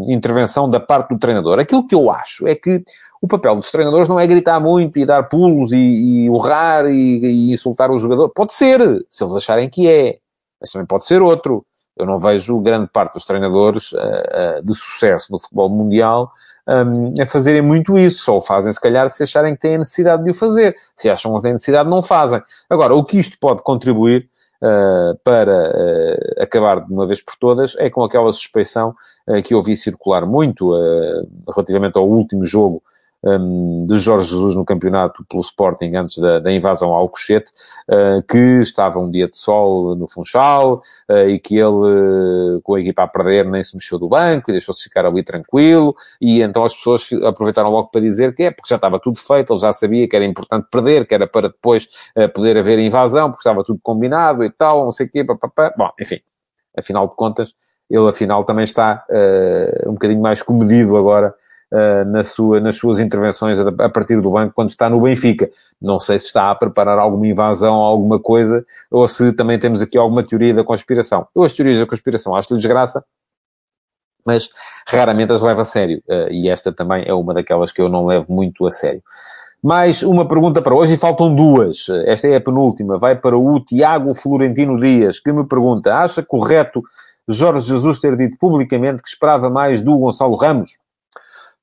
intervenção 0.08 0.70
da 0.70 0.80
parte 0.80 1.10
do 1.10 1.20
treinador. 1.20 1.60
Aquilo 1.60 1.88
que 1.88 1.96
eu 1.96 2.12
acho 2.12 2.48
é 2.48 2.56
que 2.56 2.84
o 3.22 3.28
papel 3.28 3.56
dos 3.56 3.72
treinadores 3.72 4.08
não 4.08 4.20
é 4.20 4.28
gritar 4.28 4.60
muito 4.60 5.00
e 5.00 5.06
dar 5.06 5.24
pulos 5.24 5.72
e, 5.72 5.78
e 5.78 6.30
urrar 6.30 6.86
e, 6.86 7.26
e, 7.26 7.54
insultar 7.54 7.90
o 7.90 7.98
jogador. 7.98 8.30
Pode 8.30 8.54
ser, 8.54 8.80
se 9.10 9.24
eles 9.24 9.36
acharem 9.36 9.70
que 9.70 9.90
é, 9.90 10.18
mas 10.62 10.72
também 10.72 10.86
pode 10.86 11.06
ser 11.06 11.22
outro. 11.22 11.66
Eu 11.98 12.06
não 12.06 12.18
vejo 12.18 12.60
grande 12.60 12.90
parte 12.92 13.14
dos 13.14 13.26
treinadores 13.26 13.94
uh, 13.94 13.98
uh, 13.98 14.64
de 14.64 14.76
sucesso 14.76 15.32
no 15.32 15.40
futebol 15.40 15.70
mundial 15.70 16.32
um, 16.68 17.14
a 17.22 17.26
fazerem 17.26 17.62
muito 17.62 17.98
isso. 17.98 18.24
Só 18.24 18.38
o 18.38 18.42
fazem, 18.42 18.72
se 18.72 18.82
calhar, 18.82 19.10
se 19.10 19.24
acharem 19.24 19.56
que 19.56 19.62
têm 19.62 19.76
a 19.76 19.80
necessidade 19.80 20.24
de 20.24 20.32
o 20.32 20.34
fazer. 20.34 20.76
Se 20.96 21.10
acham 21.10 21.36
que 21.36 21.42
têm 21.42 21.54
necessidade, 21.54 21.90
não 21.90 22.02
fazem. 22.02 22.42
Agora, 22.70 22.94
o 22.96 23.04
que 23.04 23.18
isto 23.18 23.38
pode 23.40 23.62
contribuir 23.64 24.30
uh, 24.66 25.18
para 25.24 25.70
uh, 25.70 26.44
acabar 26.44 26.82
de 26.82 26.92
uma 26.92 27.06
vez 27.06 27.22
por 27.22 27.36
todas 27.36 27.76
é 27.78 27.90
com 27.90 28.04
aquela 28.04 28.32
suspeição 28.34 28.96
uh, 29.28 29.42
que 29.44 29.54
eu 29.54 29.62
vi 29.62 29.78
circular 29.78 30.26
muito 30.26 30.72
relativamente 31.48 31.98
ao 31.98 32.08
último 32.08 32.44
jogo 32.44 32.82
um, 33.26 33.86
de 33.88 33.98
Jorge 33.98 34.30
Jesus 34.30 34.56
no 34.56 34.64
campeonato 34.64 35.26
pelo 35.26 35.42
Sporting 35.42 35.96
antes 35.96 36.18
da, 36.20 36.40
da 36.40 36.52
invasão 36.52 36.92
ao 36.92 37.10
Cochete, 37.10 37.52
uh, 37.90 38.22
que 38.30 38.62
estava 38.62 39.00
um 39.00 39.10
dia 39.10 39.28
de 39.28 39.36
sol 39.36 39.96
no 39.96 40.08
Funchal 40.08 40.82
uh, 41.10 41.28
e 41.28 41.40
que 41.40 41.58
ele, 41.58 42.62
com 42.64 42.76
a 42.76 42.80
equipa 42.80 43.04
a 43.04 43.08
perder, 43.08 43.46
nem 43.46 43.64
se 43.64 43.76
mexeu 43.76 43.98
do 43.98 44.08
banco 44.08 44.52
e 44.52 44.54
deixou-se 44.54 44.84
ficar 44.84 45.06
ali 45.06 45.24
tranquilo. 45.24 45.96
E 46.22 46.42
então 46.42 46.64
as 46.64 46.76
pessoas 46.76 47.10
aproveitaram 47.24 47.72
logo 47.72 47.90
para 47.90 48.02
dizer 48.02 48.36
que 48.36 48.44
é 48.44 48.52
porque 48.52 48.70
já 48.70 48.76
estava 48.76 49.00
tudo 49.00 49.18
feito, 49.18 49.52
ele 49.52 49.60
já 49.60 49.74
sabia 49.74 50.08
que 50.08 50.16
era 50.16 50.26
importante 50.26 50.68
perder, 50.70 51.08
que 51.08 51.16
era 51.16 51.26
para 51.26 51.50
depois 51.50 51.88
uh, 52.16 52.30
poder 52.30 52.58
haver 52.58 52.78
invasão, 52.78 53.30
porque 53.30 53.42
estava 53.42 53.64
tudo 53.64 53.80
combinado 53.82 54.44
e 54.44 54.52
tal, 54.52 54.84
não 54.84 54.92
sei 54.92 55.08
o 55.08 55.10
quê, 55.10 55.24
papapá. 55.24 55.74
Bom, 55.76 55.90
enfim, 56.00 56.20
afinal 56.78 57.08
de 57.08 57.16
contas, 57.16 57.54
ele 57.90 58.08
afinal 58.08 58.44
também 58.44 58.64
está 58.64 59.06
um 59.86 59.94
bocadinho 59.94 60.20
mais 60.20 60.42
comedido 60.42 60.98
agora 60.98 61.36
uh, 61.76 62.06
na 62.10 62.24
sua, 62.24 62.60
nas 62.60 62.78
suas 62.78 63.00
intervenções 63.00 63.60
a, 63.60 63.68
a, 63.68 63.90
partir 63.90 64.22
do 64.22 64.32
banco 64.32 64.54
quando 64.54 64.70
está 64.70 64.90
no 64.90 65.02
Benfica. 65.02 65.50
Não 65.82 66.00
sei 66.00 66.18
se 66.18 66.28
está 66.28 66.50
a 66.50 66.56
preparar 66.56 66.98
alguma 66.98 67.28
invasão 67.28 67.76
alguma 67.76 68.20
coisa, 68.20 68.66
ou 68.90 69.08
se 69.08 69.34
também 69.34 69.60
temos 69.60 69.82
aqui 69.82 69.98
alguma 69.98 70.24
teoria 70.24 70.54
da 70.54 70.64
conspiração. 70.64 71.28
Eu 71.36 71.44
as 71.44 71.54
teorias 71.54 71.80
da 71.80 71.86
conspiração 71.86 72.36
acho-lhes 72.36 72.66
graça, 72.66 73.04
mas 74.26 74.50
raramente 74.88 75.34
as 75.34 75.42
levo 75.42 75.62
a 75.62 75.66
sério. 75.66 76.02
Uh, 76.08 76.32
e 76.32 76.50
esta 76.50 76.72
também 76.72 77.04
é 77.06 77.14
uma 77.14 77.34
daquelas 77.34 77.72
que 77.72 77.82
eu 77.82 77.90
não 77.90 78.06
levo 78.06 78.32
muito 78.32 78.66
a 78.66 78.72
sério. 78.72 79.04
Mais 79.62 80.04
uma 80.04 80.28
pergunta 80.28 80.62
para 80.62 80.76
hoje 80.76 80.94
e 80.94 80.98
faltam 80.98 81.34
duas. 81.34 81.88
Esta 82.06 82.28
é 82.28 82.36
a 82.36 82.42
penúltima. 82.42 83.00
Vai 83.00 83.16
para 83.16 83.36
o 83.36 83.60
Tiago 83.60 84.14
Florentino 84.14 84.80
Dias, 84.80 85.20
que 85.20 85.32
me 85.32 85.44
pergunta: 85.44 85.96
acha 85.96 86.22
correto 86.22 86.84
Jorge 87.28 87.68
Jesus 87.68 87.98
ter 87.98 88.16
dito 88.16 88.38
publicamente 88.38 89.02
que 89.02 89.10
esperava 89.10 89.50
mais 89.50 89.82
do 89.82 89.98
Gonçalo 89.98 90.36
Ramos? 90.36 90.78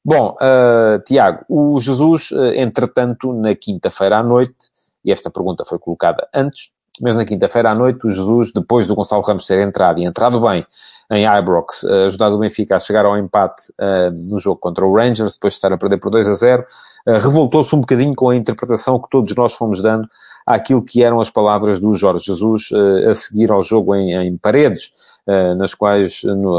Bom, 0.05 0.37
uh, 0.41 1.01
Tiago, 1.05 1.45
o 1.49 1.79
Jesus, 1.81 2.33
uh, 2.33 2.47
entretanto, 2.55 3.33
na 3.33 3.55
quinta-feira 3.55 4.19
à 4.19 4.23
noite, 4.23 4.71
e 5.05 5.13
esta 5.13 5.31
pergunta 5.31 5.65
foi 5.65 5.79
colocada 5.79 6.27
antes, 6.35 6.71
mas 7.01 7.15
na 7.15 7.25
quinta-feira 7.25 7.71
à 7.71 7.75
noite, 7.75 8.05
o 8.05 8.11
Jesus, 8.11 8.53
depois 8.53 8.89
do 8.89 8.97
Gonçalo 8.97 9.23
Ramos 9.23 9.47
ter 9.47 9.61
entrado 9.61 10.01
e 10.01 10.05
entrado 10.05 10.41
bem 10.41 10.67
em 11.09 11.25
Ibrox, 11.25 11.85
uh, 11.85 12.07
ajudado 12.07 12.35
o 12.35 12.39
Benfica 12.41 12.75
a 12.75 12.81
chegar 12.81 13.07
ao 13.07 13.17
empate 13.17 13.71
uh, 13.81 14.11
no 14.11 14.41
jogo 14.41 14.59
contra 14.59 14.85
o 14.85 14.93
Rangers, 14.93 15.35
depois 15.35 15.53
de 15.53 15.59
estar 15.59 15.73
a 15.73 15.79
perder 15.79 15.99
por 15.99 16.11
2 16.11 16.27
a 16.27 16.35
0, 16.35 16.65
revoltou-se 17.07 17.75
um 17.75 17.81
bocadinho 17.81 18.15
com 18.15 18.29
a 18.29 18.35
interpretação 18.35 19.01
que 19.01 19.09
todos 19.09 19.33
nós 19.37 19.53
fomos 19.53 19.81
dando 19.81 20.09
àquilo 20.45 20.83
que 20.83 21.03
eram 21.03 21.21
as 21.21 21.31
palavras 21.31 21.79
do 21.79 21.93
Jorge 21.95 22.25
Jesus 22.25 22.71
a 23.09 23.15
seguir 23.15 23.51
ao 23.51 23.61
jogo 23.61 23.95
em, 23.95 24.15
em 24.15 24.37
Paredes, 24.37 24.93
nas 25.57 25.75
quais, 25.75 26.23
no, 26.23 26.55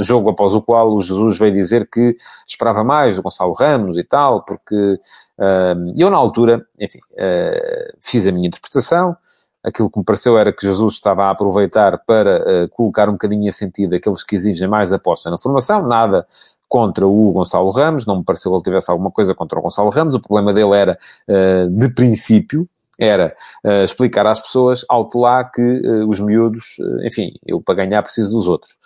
jogo 0.00 0.30
após 0.30 0.54
o 0.54 0.62
qual 0.62 0.92
o 0.92 1.00
Jesus 1.00 1.38
veio 1.38 1.52
dizer 1.52 1.88
que 1.88 2.16
esperava 2.46 2.82
mais 2.82 3.16
do 3.16 3.22
Gonçalo 3.22 3.52
Ramos 3.52 3.96
e 3.96 4.04
tal, 4.04 4.42
porque 4.44 4.98
uh, 5.38 5.92
eu 5.96 6.10
na 6.10 6.16
altura, 6.16 6.66
enfim, 6.80 6.98
uh, 6.98 7.96
fiz 8.00 8.26
a 8.26 8.32
minha 8.32 8.48
interpretação, 8.48 9.16
aquilo 9.64 9.90
que 9.90 9.98
me 9.98 10.04
pareceu 10.04 10.38
era 10.38 10.52
que 10.52 10.66
Jesus 10.66 10.94
estava 10.94 11.24
a 11.24 11.30
aproveitar 11.30 11.98
para 12.04 12.64
uh, 12.64 12.68
colocar 12.68 13.08
um 13.08 13.12
bocadinho 13.12 13.48
a 13.48 13.52
sentido 13.52 13.94
aqueles 13.94 14.22
que 14.22 14.34
exigem 14.36 14.68
mais 14.68 14.92
aposta 14.92 15.30
na 15.30 15.38
formação, 15.38 15.86
nada 15.86 16.26
contra 16.68 17.06
o 17.06 17.32
Gonçalo 17.32 17.70
Ramos, 17.70 18.04
não 18.04 18.18
me 18.18 18.24
pareceu 18.24 18.50
que 18.50 18.56
ele 18.56 18.64
tivesse 18.64 18.90
alguma 18.90 19.10
coisa 19.10 19.34
contra 19.34 19.58
o 19.58 19.62
Gonçalo 19.62 19.90
Ramos, 19.90 20.14
o 20.14 20.20
problema 20.20 20.52
dele 20.52 20.74
era, 20.74 20.98
uh, 21.28 21.70
de 21.70 21.88
princípio, 21.88 22.68
era 22.98 23.34
uh, 23.64 23.82
explicar 23.82 24.26
às 24.26 24.40
pessoas, 24.40 24.84
alto 24.88 25.18
lá, 25.18 25.42
que 25.44 25.62
os 26.06 26.20
miúdos, 26.20 26.76
enfim, 27.04 27.32
eu 27.46 27.60
para 27.60 27.76
ganhar 27.76 28.02
preciso 28.02 28.36
dos 28.36 28.46
outros. 28.46 28.76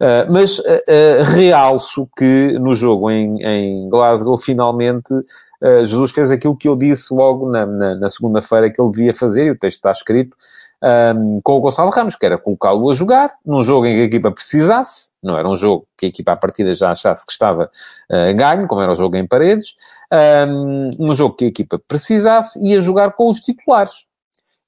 Uh, 0.00 0.30
mas 0.30 0.58
uh, 0.58 0.62
uh, 0.62 1.22
realço 1.24 2.06
que 2.16 2.58
no 2.58 2.74
jogo 2.74 3.10
em, 3.10 3.42
em 3.42 3.88
Glasgow, 3.88 4.36
finalmente, 4.36 5.14
Jesus 5.84 6.12
fez 6.12 6.30
aquilo 6.30 6.54
que 6.54 6.68
eu 6.68 6.76
disse 6.76 7.14
logo 7.14 7.50
na, 7.50 7.64
na, 7.64 7.94
na 7.94 8.10
segunda-feira 8.10 8.70
que 8.70 8.78
ele 8.80 8.90
devia 8.90 9.14
fazer, 9.14 9.46
e 9.46 9.50
o 9.50 9.58
texto 9.58 9.78
está 9.78 9.90
escrito, 9.90 10.36
um, 11.16 11.40
com 11.42 11.54
o 11.54 11.60
Gonçalo 11.60 11.90
Ramos, 11.90 12.14
que 12.14 12.26
era 12.26 12.36
colocá-lo 12.36 12.90
a 12.90 12.94
jogar 12.94 13.32
num 13.44 13.62
jogo 13.62 13.86
em 13.86 13.94
que 13.94 14.00
a 14.02 14.04
equipa 14.04 14.30
precisasse, 14.30 15.12
não 15.22 15.36
era 15.36 15.48
um 15.48 15.56
jogo 15.56 15.88
que 15.96 16.04
a 16.04 16.08
equipa 16.10 16.32
à 16.32 16.36
partida 16.36 16.74
já 16.74 16.90
achasse 16.90 17.24
que 17.24 17.32
estava 17.32 17.70
ganho, 18.36 18.68
como 18.68 18.82
era 18.82 18.92
o 18.92 18.94
jogo 18.94 19.16
em 19.16 19.26
paredes, 19.26 19.74
um, 20.46 20.90
um 21.00 21.14
jogo 21.14 21.34
que 21.34 21.46
a 21.46 21.48
equipa 21.48 21.80
precisasse 21.88 22.60
e 22.62 22.76
a 22.76 22.80
jogar 22.82 23.12
com 23.12 23.26
os 23.26 23.40
titulares. 23.40 24.04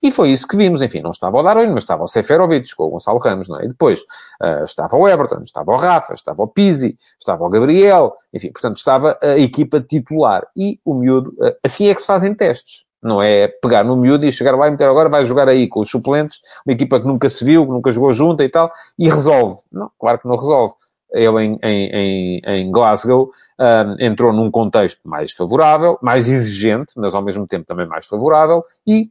E 0.03 0.11
foi 0.11 0.31
isso 0.31 0.47
que 0.47 0.57
vimos. 0.57 0.81
Enfim, 0.81 1.01
não 1.01 1.11
estava 1.11 1.37
o 1.37 1.43
Darwin, 1.43 1.69
mas 1.69 1.83
estava 1.83 2.05
o 2.05 2.07
Seferovic 2.07 2.75
com 2.77 2.85
o 2.85 2.91
Gonçalo 2.91 3.19
Ramos, 3.19 3.49
não 3.49 3.59
é? 3.61 3.65
E 3.65 3.69
depois 3.69 4.01
uh, 4.43 4.65
estava 4.65 4.97
o 4.97 5.09
Everton, 5.09 5.43
estava 5.43 5.73
o 5.73 5.77
Rafa, 5.77 6.15
estava 6.15 6.43
o 6.43 6.49
Pizzi, 6.49 6.97
estava 7.19 7.45
o 7.45 7.49
Gabriel. 7.49 8.15
Enfim, 8.33 8.53
portanto, 8.53 8.77
estava 8.77 9.19
a 9.23 9.39
equipa 9.39 9.81
titular. 9.81 10.47
E 10.57 10.79
o 10.85 10.95
miúdo... 10.95 11.31
Uh, 11.39 11.55
assim 11.65 11.89
é 11.89 11.95
que 11.95 12.01
se 12.01 12.07
fazem 12.07 12.35
testes. 12.35 12.85
Não 13.05 13.23
é 13.23 13.47
pegar 13.47 13.85
no 13.85 13.97
miúdo 13.97 14.27
e 14.27 14.33
chegar 14.33 14.57
lá 14.57 14.67
e 14.67 14.71
meter 14.73 14.89
agora, 14.89 15.09
vai 15.09 15.25
jogar 15.25 15.49
aí 15.49 15.69
com 15.69 15.81
os 15.81 15.91
suplentes, 15.91 16.41
uma 16.67 16.73
equipa 16.73 17.01
que 17.01 17.07
nunca 17.07 17.29
se 17.29 17.45
viu, 17.45 17.65
que 17.65 17.71
nunca 17.71 17.93
jogou 17.93 18.13
junta 18.13 18.45
e 18.45 18.49
tal, 18.49 18.71
e 18.99 19.09
resolve. 19.09 19.55
Não, 19.71 19.91
claro 19.99 20.19
que 20.19 20.27
não 20.27 20.37
resolve. 20.37 20.75
Ele 21.13 21.43
em, 21.43 21.59
em, 21.63 22.41
em 22.45 22.71
Glasgow 22.71 23.27
um, 23.27 23.31
ah, 23.59 23.97
entrou 23.99 24.33
num 24.33 24.51
contexto 24.51 25.01
mais 25.09 25.33
favorável, 25.33 25.97
mais 26.03 26.29
exigente, 26.29 26.93
mas 26.97 27.15
ao 27.15 27.23
mesmo 27.23 27.47
tempo 27.47 27.65
também 27.65 27.87
mais 27.87 28.07
favorável, 28.07 28.63
e 28.87 29.09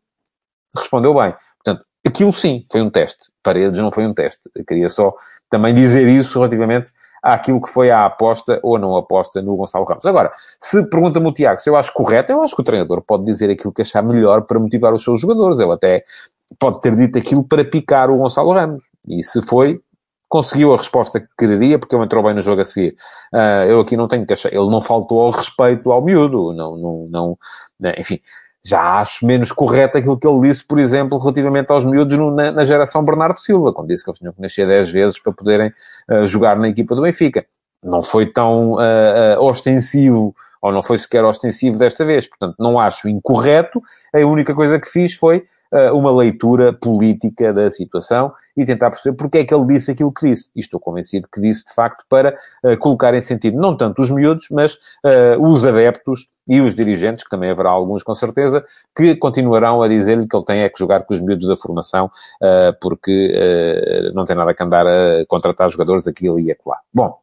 respondeu 0.75 1.13
bem. 1.13 1.33
Portanto, 1.63 1.85
aquilo 2.05 2.33
sim 2.33 2.65
foi 2.71 2.81
um 2.81 2.89
teste. 2.89 3.29
Paredes 3.43 3.79
não 3.79 3.91
foi 3.91 4.05
um 4.05 4.13
teste. 4.13 4.41
Eu 4.55 4.65
queria 4.65 4.89
só 4.89 5.13
também 5.49 5.73
dizer 5.73 6.07
isso 6.07 6.39
relativamente 6.39 6.91
àquilo 7.21 7.61
que 7.61 7.69
foi 7.69 7.89
a 7.91 8.05
aposta 8.05 8.59
ou 8.63 8.77
não 8.77 8.95
aposta 8.95 9.41
no 9.41 9.55
Gonçalo 9.55 9.85
Ramos. 9.85 10.05
Agora, 10.05 10.31
se 10.59 10.87
pergunta-me 10.89 11.27
o 11.27 11.33
Tiago 11.33 11.59
se 11.59 11.69
eu 11.69 11.75
acho 11.75 11.93
correto, 11.93 12.31
eu 12.31 12.41
acho 12.41 12.55
que 12.55 12.61
o 12.61 12.65
treinador 12.65 13.01
pode 13.01 13.25
dizer 13.25 13.49
aquilo 13.49 13.73
que 13.73 13.81
achar 13.81 14.01
melhor 14.01 14.43
para 14.43 14.59
motivar 14.59 14.93
os 14.93 15.03
seus 15.03 15.19
jogadores. 15.19 15.59
Ele 15.59 15.71
até 15.71 16.03
pode 16.59 16.81
ter 16.81 16.95
dito 16.95 17.17
aquilo 17.17 17.43
para 17.43 17.65
picar 17.65 18.09
o 18.09 18.17
Gonçalo 18.17 18.53
Ramos. 18.53 18.85
E 19.09 19.23
se 19.23 19.41
foi, 19.41 19.81
conseguiu 20.29 20.73
a 20.73 20.77
resposta 20.77 21.19
que 21.19 21.27
queria, 21.37 21.79
porque 21.79 21.95
ele 21.95 22.05
entrou 22.05 22.23
bem 22.23 22.33
no 22.33 22.41
jogo 22.41 22.61
a 22.61 22.65
seguir. 22.65 22.95
Uh, 23.33 23.67
eu 23.67 23.81
aqui 23.81 23.97
não 23.97 24.07
tenho 24.07 24.25
que 24.25 24.33
achar. 24.33 24.53
Ele 24.53 24.69
não 24.69 24.81
faltou 24.81 25.19
ao 25.21 25.31
respeito 25.31 25.91
ao 25.91 26.01
miúdo. 26.01 26.53
Não, 26.53 26.77
não, 26.77 27.07
não, 27.09 27.37
enfim 27.97 28.19
já 28.65 28.99
acho 28.99 29.25
menos 29.25 29.51
correto 29.51 29.97
aquilo 29.97 30.17
que 30.17 30.27
ele 30.27 30.41
disse, 30.41 30.65
por 30.65 30.79
exemplo, 30.79 31.17
relativamente 31.17 31.71
aos 31.71 31.85
miúdos 31.85 32.17
no, 32.17 32.31
na, 32.31 32.51
na, 32.51 32.65
geração 32.65 33.03
Bernardo 33.03 33.39
Silva, 33.39 33.71
quando 33.71 33.87
disse 33.87 34.03
que 34.03 34.09
eles 34.09 34.19
tinham 34.19 34.33
que 34.33 34.41
nascer 34.41 34.67
10 34.67 34.91
vezes 34.91 35.19
para 35.19 35.31
poderem 35.31 35.71
uh, 36.09 36.25
jogar 36.25 36.57
na 36.57 36.67
equipa 36.67 36.95
do 36.95 37.01
Benfica. 37.01 37.45
Não 37.83 38.01
foi 38.01 38.25
tão 38.25 38.73
uh, 38.73 39.37
uh, 39.37 39.43
ostensivo, 39.43 40.35
ou 40.61 40.71
não 40.71 40.81
foi 40.81 40.97
sequer 40.97 41.23
ostensivo 41.23 41.77
desta 41.77 42.03
vez. 42.03 42.27
Portanto, 42.27 42.55
não 42.59 42.79
acho 42.79 43.07
incorreto. 43.07 43.81
A 44.13 44.19
única 44.25 44.53
coisa 44.53 44.79
que 44.79 44.89
fiz 44.89 45.15
foi 45.15 45.43
uma 45.93 46.11
leitura 46.11 46.71
política 46.73 47.53
da 47.53 47.69
situação 47.69 48.31
e 48.55 48.65
tentar 48.65 48.89
perceber 48.89 49.15
porque 49.17 49.39
é 49.39 49.45
que 49.45 49.53
ele 49.53 49.65
disse 49.65 49.91
aquilo 49.91 50.11
que 50.11 50.29
disse. 50.29 50.49
E 50.55 50.59
estou 50.59 50.79
convencido 50.79 51.27
que 51.31 51.41
disse, 51.41 51.65
de 51.65 51.73
facto, 51.73 52.05
para 52.09 52.35
uh, 52.63 52.77
colocar 52.77 53.13
em 53.13 53.21
sentido 53.21 53.57
não 53.57 53.75
tanto 53.75 54.01
os 54.01 54.09
miúdos, 54.09 54.47
mas 54.51 54.73
uh, 54.73 55.41
os 55.41 55.65
adeptos 55.65 56.27
e 56.47 56.61
os 56.61 56.73
dirigentes, 56.73 57.23
que 57.23 57.29
também 57.29 57.51
haverá 57.51 57.69
alguns 57.69 58.03
com 58.03 58.15
certeza, 58.15 58.63
que 58.95 59.15
continuarão 59.17 59.81
a 59.81 59.87
dizer-lhe 59.87 60.27
que 60.27 60.35
ele 60.35 60.45
tem 60.45 60.61
é 60.61 60.69
que 60.69 60.79
jogar 60.79 61.03
com 61.03 61.13
os 61.13 61.19
miúdos 61.19 61.45
da 61.45 61.57
formação, 61.57 62.09
porque 62.79 64.11
não 64.13 64.23
tem 64.23 64.33
nada 64.33 64.53
que 64.53 64.63
andar 64.63 64.87
a 64.87 65.25
contratar 65.27 65.69
jogadores 65.69 66.07
aqui, 66.07 66.29
ali 66.29 66.45
e 66.45 66.51
acolá. 66.53 66.77
Bom, 66.93 67.19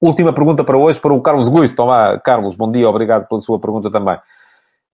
última 0.00 0.32
pergunta 0.32 0.64
para 0.64 0.76
hoje, 0.76 1.00
para 1.00 1.12
o 1.12 1.20
Carlos 1.20 1.48
Guiz. 1.48 1.72
Então 1.72 1.86
lá, 1.86 2.18
Carlos, 2.18 2.56
bom 2.56 2.68
dia, 2.70 2.88
obrigado 2.88 3.28
pela 3.28 3.40
sua 3.40 3.60
pergunta 3.60 3.88
também. 3.88 4.18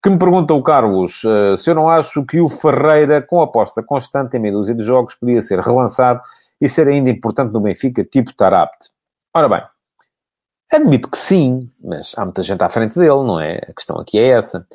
Que 0.04 0.10
me 0.10 0.18
pergunta 0.18 0.52
o 0.52 0.62
Carlos 0.62 1.24
uh, 1.24 1.56
se 1.56 1.70
eu 1.70 1.74
não 1.74 1.88
acho 1.88 2.26
que 2.26 2.38
o 2.38 2.46
Ferreira, 2.46 3.22
com 3.22 3.40
aposta 3.40 3.82
constante 3.82 4.36
em 4.36 4.38
meia 4.38 4.52
dúzia 4.52 4.74
de 4.74 4.84
jogos, 4.84 5.14
podia 5.14 5.40
ser 5.40 5.58
relançado 5.60 6.20
e 6.60 6.68
ser 6.68 6.86
ainda 6.88 7.08
importante 7.08 7.54
no 7.54 7.60
Benfica, 7.60 8.04
tipo 8.04 8.34
Tarapte. 8.34 8.90
Ora 9.32 9.48
bem, 9.48 9.62
admito 10.70 11.10
que 11.10 11.16
sim, 11.16 11.70
mas 11.82 12.12
há 12.18 12.24
muita 12.26 12.42
gente 12.42 12.62
à 12.62 12.68
frente 12.68 12.98
dele, 12.98 13.24
não 13.24 13.40
é? 13.40 13.62
A 13.66 13.72
questão 13.72 13.98
aqui 13.98 14.18
é 14.18 14.28
essa. 14.28 14.66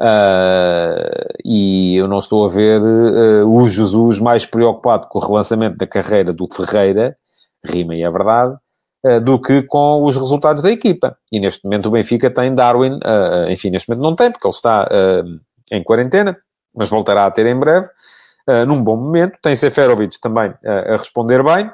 Uh, 0.00 1.30
e 1.44 1.94
eu 1.94 2.08
não 2.08 2.18
estou 2.18 2.44
a 2.44 2.48
ver 2.48 2.80
uh, 2.80 3.48
o 3.48 3.68
Jesus 3.68 4.18
mais 4.18 4.44
preocupado 4.44 5.06
com 5.06 5.20
o 5.20 5.22
relançamento 5.24 5.76
da 5.76 5.86
carreira 5.86 6.32
do 6.32 6.52
Ferreira, 6.52 7.16
rima 7.64 7.94
e 7.94 8.02
é 8.02 8.10
verdade, 8.10 8.56
do 9.24 9.40
que 9.40 9.62
com 9.62 10.04
os 10.04 10.16
resultados 10.16 10.62
da 10.62 10.70
equipa. 10.70 11.16
E 11.32 11.40
neste 11.40 11.64
momento 11.64 11.86
o 11.86 11.90
Benfica 11.90 12.30
tem 12.30 12.54
Darwin, 12.54 12.94
uh, 12.94 13.50
enfim, 13.50 13.70
neste 13.70 13.88
momento 13.88 14.02
não 14.02 14.14
tem, 14.14 14.30
porque 14.30 14.46
ele 14.46 14.54
está 14.54 14.88
em 15.72 15.82
quarentena, 15.82 16.38
mas 16.74 16.88
voltará 16.88 17.26
a 17.26 17.30
ter 17.30 17.46
em 17.46 17.58
breve, 17.58 17.88
num 18.66 18.82
bom 18.82 18.96
momento. 18.96 19.38
Tem 19.42 19.56
Seferovic 19.56 20.20
também 20.20 20.54
a 20.64 20.96
responder 20.96 21.42
bem. 21.42 21.70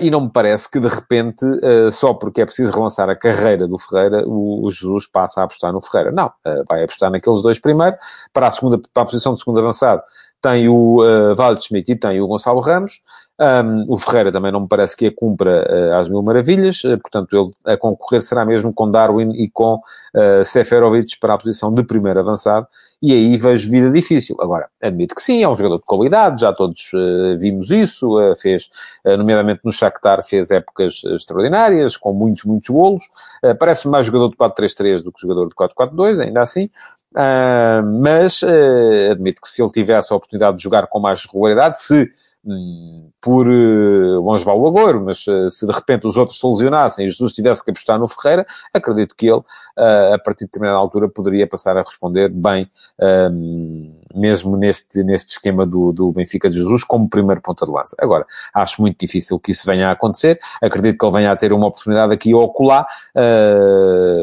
e 0.00 0.10
não 0.10 0.22
me 0.22 0.30
parece 0.32 0.70
que 0.70 0.80
de 0.80 0.88
repente, 0.88 1.44
só 1.92 2.14
porque 2.14 2.40
é 2.40 2.46
preciso 2.46 2.72
relançar 2.72 3.08
a 3.10 3.16
carreira 3.16 3.66
do 3.66 3.78
Ferreira, 3.78 4.24
o 4.26 4.68
Jesus 4.70 5.06
passa 5.06 5.40
a 5.40 5.44
apostar 5.44 5.72
no 5.72 5.80
Ferreira. 5.80 6.12
Não, 6.12 6.30
vai 6.68 6.84
apostar 6.84 7.10
naqueles 7.10 7.42
dois 7.42 7.58
primeiro. 7.58 7.96
Para 8.32 8.46
a, 8.46 8.50
segunda, 8.50 8.80
para 8.92 9.02
a 9.02 9.06
posição 9.06 9.32
de 9.32 9.40
segundo 9.40 9.60
avançado, 9.60 10.02
tem 10.40 10.68
o 10.68 11.02
uh, 11.02 11.34
Waldschmidt 11.36 11.92
e 11.92 11.96
tem 11.96 12.20
o 12.20 12.26
Gonçalo 12.26 12.60
Ramos. 12.60 13.00
Um, 13.38 13.84
o 13.92 13.98
Ferreira 13.98 14.32
também 14.32 14.50
não 14.50 14.60
me 14.60 14.68
parece 14.68 14.96
que 14.96 15.06
a 15.06 15.14
cumpra 15.14 15.66
uh, 15.68 16.00
às 16.00 16.08
mil 16.08 16.22
maravilhas, 16.22 16.82
uh, 16.84 16.98
portanto, 16.98 17.36
ele 17.36 17.74
a 17.74 17.76
concorrer 17.76 18.22
será 18.22 18.46
mesmo 18.46 18.72
com 18.72 18.90
Darwin 18.90 19.30
e 19.32 19.50
com 19.50 19.74
uh, 19.74 20.42
Seferovic 20.42 21.18
para 21.20 21.34
a 21.34 21.38
posição 21.38 21.72
de 21.72 21.84
primeiro 21.84 22.18
avançado, 22.18 22.66
e 23.02 23.12
aí 23.12 23.36
vejo 23.36 23.70
vida 23.70 23.90
difícil. 23.90 24.36
Agora, 24.40 24.70
admito 24.80 25.14
que 25.14 25.20
sim, 25.20 25.42
é 25.42 25.48
um 25.48 25.54
jogador 25.54 25.76
de 25.76 25.84
qualidade, 25.84 26.40
já 26.40 26.50
todos 26.50 26.90
vimos 27.38 27.70
isso, 27.70 28.16
fez, 28.40 28.70
nomeadamente 29.04 29.60
no 29.62 29.70
Shakhtar, 29.70 30.24
fez 30.24 30.50
épocas 30.50 31.02
extraordinárias, 31.04 31.94
com 31.94 32.14
muitos, 32.14 32.44
muitos 32.44 32.70
golos, 32.70 33.04
parece 33.60 33.86
mais 33.86 34.06
jogador 34.06 34.30
de 34.30 34.36
4-3-3 34.36 35.02
do 35.04 35.12
que 35.12 35.20
jogador 35.20 35.46
de 35.46 35.54
4-4-2, 35.54 36.20
ainda 36.20 36.40
assim, 36.40 36.70
mas 38.02 38.42
admito 39.10 39.40
que 39.40 39.48
se 39.48 39.62
ele 39.62 39.70
tivesse 39.70 40.12
a 40.12 40.16
oportunidade 40.16 40.58
de 40.58 40.62
jogar 40.62 40.86
com 40.86 41.00
mais 41.00 41.24
regularidade, 41.24 41.80
se 41.80 42.10
Hum, 42.48 43.10
por 43.20 43.48
uh, 43.48 44.22
vamos 44.22 44.42
levar 44.42 44.54
o 44.54 44.68
Agüero, 44.68 45.00
mas 45.04 45.26
uh, 45.26 45.50
se 45.50 45.66
de 45.66 45.72
repente 45.72 46.06
os 46.06 46.16
outros 46.16 46.38
se 46.38 46.46
lesionassem 46.46 47.04
e 47.04 47.10
Jesus 47.10 47.32
tivesse 47.32 47.64
que 47.64 47.72
apostar 47.72 47.98
no 47.98 48.06
Ferreira, 48.06 48.46
acredito 48.72 49.16
que 49.16 49.26
ele, 49.26 49.38
uh, 49.38 50.14
a 50.14 50.18
partir 50.18 50.44
de 50.44 50.46
determinada 50.46 50.78
altura, 50.78 51.08
poderia 51.08 51.48
passar 51.48 51.76
a 51.76 51.82
responder 51.82 52.28
bem, 52.28 52.70
uh, 53.00 54.05
mesmo 54.16 54.56
neste, 54.56 55.02
neste 55.02 55.32
esquema 55.32 55.66
do, 55.66 55.92
do 55.92 56.12
Benfica 56.12 56.48
de 56.48 56.56
Jesus, 56.56 56.84
como 56.84 57.08
primeiro 57.08 57.40
ponta 57.40 57.64
de 57.64 57.72
lança. 57.72 57.96
Agora, 58.00 58.26
acho 58.54 58.80
muito 58.80 58.98
difícil 58.98 59.38
que 59.38 59.52
isso 59.52 59.66
venha 59.66 59.88
a 59.88 59.92
acontecer, 59.92 60.40
acredito 60.62 60.98
que 60.98 61.04
ele 61.04 61.12
venha 61.12 61.32
a 61.32 61.36
ter 61.36 61.52
uma 61.52 61.66
oportunidade 61.66 62.12
aqui 62.12 62.34
ou 62.34 62.44
acolá, 62.44 62.86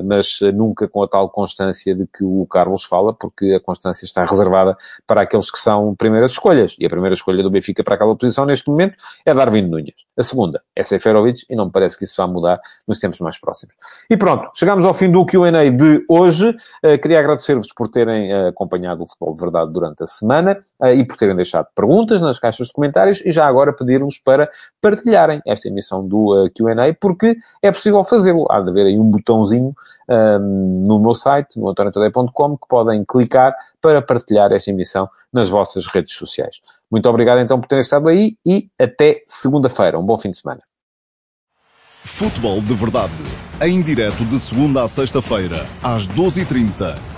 mas 0.06 0.40
nunca 0.54 0.88
com 0.88 1.04
a 1.04 1.08
tal 1.08 1.30
constância 1.30 1.96
de 1.96 2.06
que 2.08 2.24
o 2.24 2.46
Carlos 2.48 2.84
fala, 2.84 3.14
porque 3.14 3.54
a 3.54 3.60
constância 3.60 4.06
está 4.06 4.24
reservada 4.24 4.78
para 5.06 5.22
aqueles 5.22 5.50
que 5.52 5.60
são 5.60 5.96
primeiras 5.96 6.32
escolhas, 6.32 6.76
e 6.80 6.86
a 6.86 6.90
primeira 6.90 7.14
escolha 7.14 7.44
do 7.44 7.50
Benfica 7.50 7.84
para 7.84 7.96
aquela 7.96 8.16
posição 8.16 8.46
neste 8.46 8.70
momento 8.70 8.98
é 9.26 9.34
Darwin 9.34 9.68
Nunes. 9.68 9.94
A 10.18 10.24
segunda 10.24 10.62
é 10.76 10.84
Seferovic 10.84 11.46
e 11.50 11.56
não 11.56 11.66
me 11.66 11.72
parece 11.72 11.98
que 11.98 12.06
isso 12.06 12.16
vá 12.18 12.28
mudar 12.28 12.60
nos 12.88 13.00
tempos 13.00 13.20
mais 13.20 13.40
próximos. 13.40 13.76
E 14.10 14.18
pronto, 14.18 14.50
chegamos 14.56 14.86
ao 14.86 14.94
fim 14.94 15.10
do 15.12 15.26
Q&A 15.26 15.70
de 15.70 16.06
hoje. 16.08 16.50
Uh, 16.84 16.98
queria 17.02 17.20
agradecer-vos 17.20 17.68
por 17.74 17.90
terem 17.90 18.34
uh, 18.34 18.48
acompanhado 18.48 19.04
o 19.04 19.08
Futebol 19.08 19.34
de 19.34 19.40
Verdade 19.40 19.72
durante 19.72 19.83
a 19.86 20.08
semana 20.08 20.64
uh, 20.80 20.88
e 20.88 21.06
por 21.06 21.18
terem 21.18 21.36
deixado 21.36 21.68
perguntas 21.76 22.22
nas 22.22 22.40
caixas 22.40 22.68
de 22.68 22.74
comentários 22.74 23.22
e 23.26 23.32
já 23.32 23.46
agora 23.46 23.74
pedir-vos 23.74 24.18
para 24.18 24.50
partilharem 24.82 25.42
esta 25.46 25.68
emissão 25.68 26.08
do 26.08 26.50
Q&A 26.56 26.94
porque 27.00 27.36
é 27.62 27.72
possível 27.72 28.04
fazê-lo. 28.04 28.46
Há 28.50 28.62
de 28.62 28.70
haver 28.70 28.86
aí 28.86 29.00
um 29.00 29.10
botãozinho 29.10 29.74
um, 30.10 30.84
no 30.88 31.00
meu 31.00 31.16
site, 31.16 31.60
no 31.60 31.70
antoniotoday.com, 31.70 32.58
que 32.58 32.68
podem 32.68 33.04
clicar 33.06 33.56
para 33.82 34.02
partilhar 34.02 34.52
esta 34.52 34.72
emissão 34.72 35.10
nas 35.32 35.50
vossas 35.50 35.88
redes 35.88 36.14
sociais. 36.14 36.62
Muito 36.92 37.08
obrigado 37.10 37.40
então 37.40 37.60
por 37.60 37.68
terem 37.68 37.82
estado 37.82 38.10
aí 38.10 38.38
e 38.46 38.70
até 38.80 39.24
segunda-feira. 39.28 40.00
Um 40.00 40.06
bom 40.06 40.18
fim 40.18 40.30
de 40.30 40.38
semana. 40.38 40.62
Futebol 42.04 42.60
de 42.60 42.74
Verdade, 42.76 43.14
em 43.62 43.82
direto 43.82 44.26
de 44.26 44.38
segunda 44.38 44.84
a 44.84 44.88
sexta-feira, 44.88 45.66
às 45.82 46.06
12h30 46.06 47.13